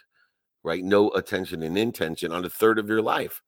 [0.64, 0.84] right?
[0.84, 3.42] No attention and intention on a third of your life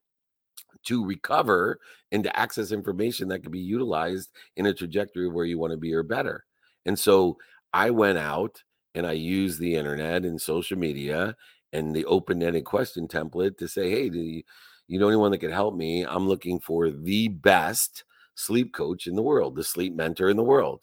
[0.86, 1.80] to recover
[2.12, 5.78] and to access information that can be utilized in a trajectory where you want to
[5.78, 6.46] be or better.
[6.86, 7.38] And so
[7.74, 8.62] I went out
[8.96, 11.36] and I used the internet and social media
[11.72, 14.44] and the open-ended question template to say, hey, do you,
[14.88, 16.06] you know anyone that could help me?
[16.06, 18.04] I'm looking for the best
[18.36, 20.82] sleep coach in the world, the sleep mentor in the world.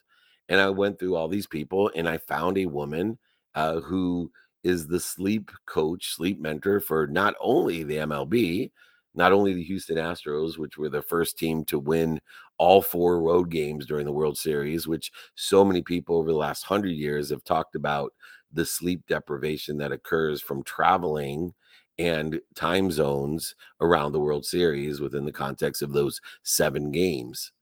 [0.48, 3.18] And I went through all these people and I found a woman
[3.54, 4.32] uh, who
[4.62, 8.70] is the sleep coach, sleep mentor for not only the MLB,
[9.14, 12.20] not only the Houston Astros, which were the first team to win
[12.58, 16.62] all four road games during the World Series, which so many people over the last
[16.62, 18.12] hundred years have talked about
[18.52, 21.52] the sleep deprivation that occurs from traveling
[21.98, 27.52] and time zones around the World Series within the context of those seven games.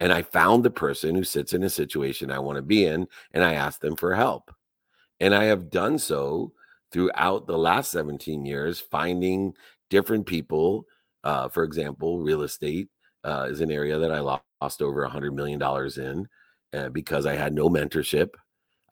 [0.00, 3.06] And I found the person who sits in a situation I want to be in,
[3.32, 4.52] and I asked them for help.
[5.22, 6.52] And I have done so
[6.90, 9.54] throughout the last 17 years, finding
[9.88, 10.84] different people.
[11.22, 12.88] Uh, for example, real estate
[13.22, 15.62] uh, is an area that I lost over a $100 million
[15.96, 16.28] in
[16.76, 18.30] uh, because I had no mentorship.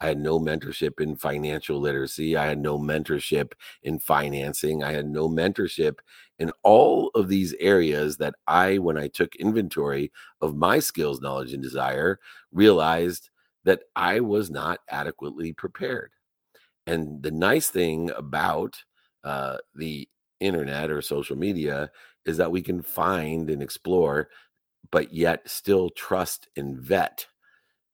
[0.00, 2.36] I had no mentorship in financial literacy.
[2.36, 3.50] I had no mentorship
[3.82, 4.84] in financing.
[4.84, 5.96] I had no mentorship
[6.38, 11.52] in all of these areas that I, when I took inventory of my skills, knowledge,
[11.52, 12.20] and desire,
[12.52, 13.30] realized
[13.64, 16.12] that I was not adequately prepared.
[16.90, 18.82] And the nice thing about
[19.22, 20.08] uh, the
[20.40, 21.88] internet or social media
[22.24, 24.28] is that we can find and explore,
[24.90, 27.28] but yet still trust and vet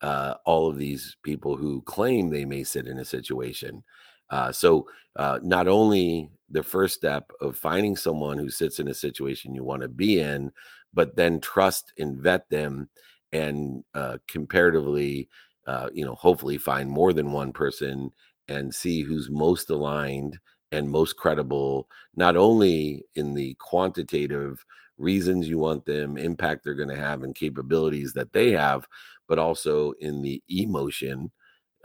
[0.01, 3.85] uh, all of these people who claim they may sit in a situation.
[4.31, 8.95] Uh, so, uh, not only the first step of finding someone who sits in a
[8.95, 10.51] situation you want to be in,
[10.95, 12.89] but then trust and vet them
[13.33, 15.29] and uh, comparatively,
[15.67, 18.11] uh, you know, hopefully find more than one person
[18.49, 20.39] and see who's most aligned
[20.73, 24.65] and most credible, not only in the quantitative
[24.99, 28.87] reasons you want them, impact they're going to have, and capabilities that they have,
[29.29, 31.31] but also in the emotion,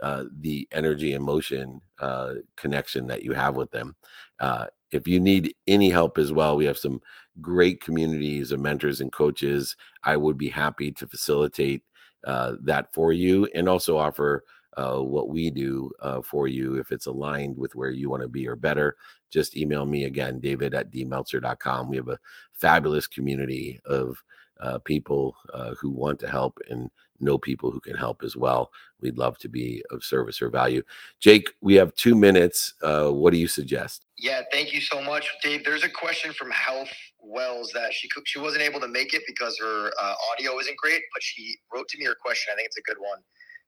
[0.02, 3.94] uh, the energy and motion uh, connection that you have with them.
[4.40, 7.00] Uh, if you need any help as well, we have some
[7.40, 9.76] great communities of mentors and coaches.
[10.04, 11.82] I would be happy to facilitate
[12.26, 14.44] uh, that for you and also offer
[14.76, 18.28] uh, what we do uh, for you if it's aligned with where you want to
[18.28, 18.96] be or better
[19.30, 22.18] just email me again david at dmeltzer.com we have a
[22.52, 24.22] fabulous community of
[24.60, 28.70] uh, people uh, who want to help and know people who can help as well.
[29.00, 30.82] We'd love to be of service or value.
[31.20, 32.74] Jake we have two minutes.
[32.82, 34.06] Uh, what do you suggest?
[34.18, 35.64] Yeah thank you so much dave.
[35.64, 39.58] There's a question from health wells that she she wasn't able to make it because
[39.58, 42.52] her uh, audio isn't great but she wrote to me her question.
[42.52, 43.18] I think it's a good one.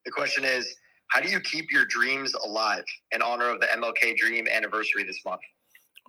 [0.04, 0.76] The question is
[1.08, 5.20] how do you keep your dreams alive in honor of the MLK Dream anniversary this
[5.24, 5.40] month?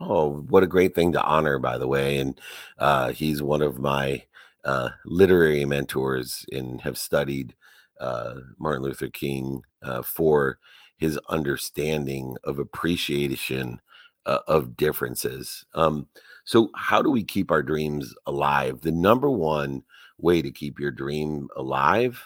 [0.01, 2.17] Oh, what a great thing to honor, by the way.
[2.17, 2.39] And
[2.77, 4.23] uh, he's one of my
[4.65, 7.55] uh, literary mentors and have studied
[7.99, 10.59] uh, Martin Luther King uh, for
[10.97, 13.79] his understanding of appreciation
[14.25, 15.65] uh, of differences.
[15.73, 16.07] Um,
[16.45, 18.81] so, how do we keep our dreams alive?
[18.81, 19.83] The number one
[20.17, 22.21] way to keep your dream alive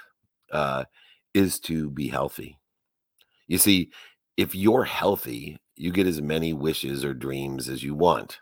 [0.52, 0.86] uh,
[1.34, 2.59] is to be healthy.
[3.50, 3.92] You see,
[4.38, 8.40] if you're healthy, you get as many wishes or dreams as you want,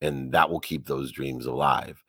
[0.00, 2.02] and that will keep those dreams alive.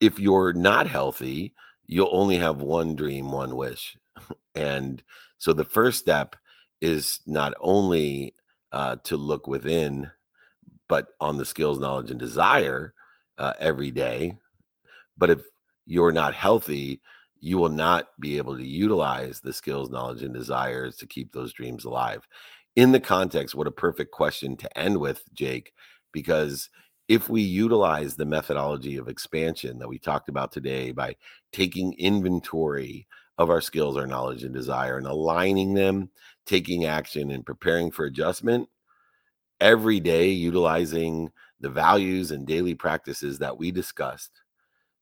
[0.00, 1.54] If you're not healthy,
[1.86, 3.96] you'll only have one dream, one wish.
[4.54, 5.02] and
[5.38, 6.36] so the first step
[6.80, 8.34] is not only
[8.70, 10.10] uh, to look within,
[10.88, 12.92] but on the skills, knowledge, and desire
[13.38, 14.36] uh, every day.
[15.16, 15.40] But if
[15.86, 17.00] you're not healthy,
[17.44, 21.52] you will not be able to utilize the skills, knowledge, and desires to keep those
[21.52, 22.26] dreams alive.
[22.74, 25.74] In the context, what a perfect question to end with, Jake,
[26.10, 26.70] because
[27.06, 31.16] if we utilize the methodology of expansion that we talked about today by
[31.52, 36.08] taking inventory of our skills, our knowledge, and desire and aligning them,
[36.46, 38.70] taking action, and preparing for adjustment
[39.60, 41.30] every day, utilizing
[41.60, 44.40] the values and daily practices that we discussed,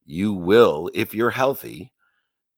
[0.05, 1.93] you will, if you're healthy,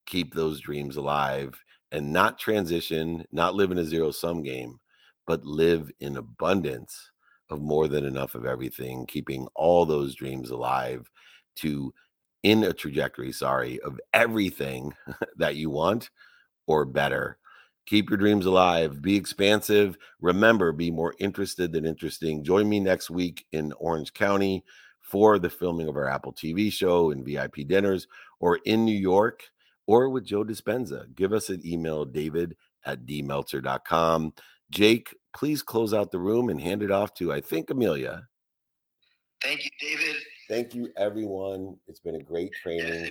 [0.06, 1.54] keep those dreams alive
[1.92, 4.78] and not transition, not live in a zero sum game,
[5.26, 7.10] but live in abundance
[7.50, 11.10] of more than enough of everything, keeping all those dreams alive
[11.56, 11.92] to
[12.42, 14.92] in a trajectory, sorry, of everything
[15.36, 16.10] that you want
[16.66, 17.38] or better.
[17.86, 19.02] Keep your dreams alive.
[19.02, 19.96] Be expansive.
[20.20, 22.42] Remember, be more interested than interesting.
[22.42, 24.64] Join me next week in Orange County
[25.00, 28.06] for the filming of our Apple TV show and VIP dinners,
[28.40, 29.44] or in New York
[29.86, 31.14] or with Joe Dispenza.
[31.14, 34.32] Give us an email, david at dmeltzer.com.
[34.70, 38.26] Jake, please close out the room and hand it off to, I think, Amelia.
[39.42, 40.16] Thank you, David.
[40.48, 41.76] Thank you, everyone.
[41.86, 43.10] It's been a great training.